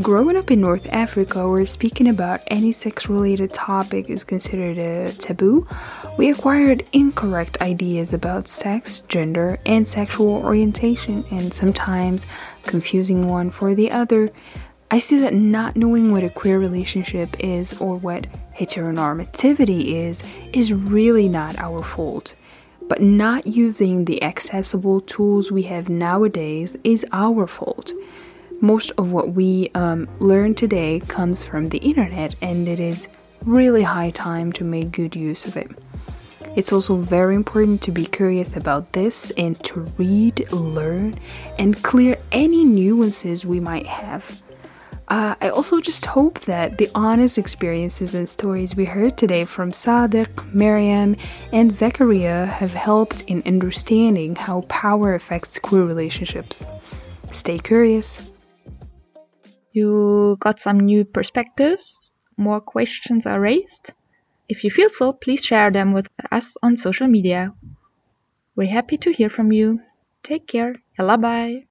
Growing 0.00 0.38
up 0.38 0.50
in 0.50 0.62
North 0.62 0.88
Africa, 0.90 1.46
where 1.46 1.66
speaking 1.66 2.08
about 2.08 2.40
any 2.46 2.72
sex 2.72 3.10
related 3.10 3.52
topic 3.52 4.08
is 4.08 4.24
considered 4.24 4.78
a 4.78 5.12
taboo, 5.12 5.68
we 6.16 6.30
acquired 6.30 6.82
incorrect 6.94 7.60
ideas 7.60 8.14
about 8.14 8.48
sex, 8.48 9.02
gender, 9.02 9.60
and 9.66 9.86
sexual 9.86 10.36
orientation, 10.36 11.26
and 11.30 11.52
sometimes 11.52 12.24
confusing 12.62 13.28
one 13.28 13.50
for 13.50 13.74
the 13.74 13.90
other. 13.90 14.30
I 14.90 14.98
see 14.98 15.18
that 15.18 15.34
not 15.34 15.76
knowing 15.76 16.10
what 16.10 16.24
a 16.24 16.30
queer 16.30 16.58
relationship 16.58 17.36
is 17.38 17.74
or 17.74 17.98
what 17.98 18.26
heteronormativity 18.56 19.92
is 20.08 20.22
is 20.54 20.72
really 20.72 21.28
not 21.28 21.58
our 21.58 21.82
fault. 21.82 22.34
But 22.88 23.02
not 23.02 23.46
using 23.46 24.06
the 24.06 24.22
accessible 24.22 25.02
tools 25.02 25.52
we 25.52 25.64
have 25.64 25.90
nowadays 25.90 26.78
is 26.82 27.04
our 27.12 27.46
fault 27.46 27.92
most 28.62 28.92
of 28.96 29.12
what 29.12 29.32
we 29.32 29.70
um, 29.74 30.08
learn 30.20 30.54
today 30.54 31.00
comes 31.08 31.44
from 31.44 31.66
the 31.66 31.78
internet, 31.78 32.34
and 32.40 32.68
it 32.68 32.80
is 32.80 33.08
really 33.44 33.82
high 33.82 34.10
time 34.10 34.52
to 34.52 34.64
make 34.64 34.92
good 34.92 35.14
use 35.16 35.44
of 35.44 35.56
it. 35.56 35.68
It's 36.54 36.72
also 36.72 36.96
very 36.96 37.34
important 37.34 37.82
to 37.82 37.90
be 37.90 38.04
curious 38.04 38.56
about 38.56 38.92
this 38.92 39.32
and 39.32 39.62
to 39.64 39.80
read, 39.98 40.50
learn, 40.52 41.18
and 41.58 41.82
clear 41.82 42.16
any 42.30 42.64
nuances 42.64 43.44
we 43.44 43.58
might 43.58 43.86
have. 43.86 44.42
Uh, 45.08 45.34
I 45.40 45.48
also 45.48 45.80
just 45.80 46.06
hope 46.06 46.40
that 46.40 46.78
the 46.78 46.88
honest 46.94 47.36
experiences 47.36 48.14
and 48.14 48.28
stories 48.28 48.76
we 48.76 48.84
heard 48.84 49.18
today 49.18 49.44
from 49.44 49.72
Sadiq, 49.72 50.54
Miriam, 50.54 51.16
and 51.52 51.72
Zachariah 51.72 52.46
have 52.46 52.72
helped 52.72 53.22
in 53.22 53.42
understanding 53.44 54.36
how 54.36 54.60
power 54.68 55.14
affects 55.14 55.58
queer 55.58 55.84
relationships. 55.84 56.64
Stay 57.32 57.58
curious. 57.58 58.31
You 59.72 60.36
got 60.40 60.60
some 60.60 60.80
new 60.80 61.04
perspectives? 61.04 62.12
More 62.36 62.60
questions 62.60 63.26
are 63.26 63.40
raised? 63.40 63.92
If 64.48 64.64
you 64.64 64.70
feel 64.70 64.90
so, 64.90 65.12
please 65.12 65.44
share 65.44 65.70
them 65.70 65.92
with 65.92 66.08
us 66.30 66.56
on 66.62 66.76
social 66.76 67.08
media. 67.08 67.54
We're 68.54 68.70
happy 68.70 68.98
to 68.98 69.12
hear 69.12 69.30
from 69.30 69.52
you. 69.52 69.80
Take 70.22 70.46
care. 70.46 70.76
Yalla 70.98 71.18
bye. 71.18 71.66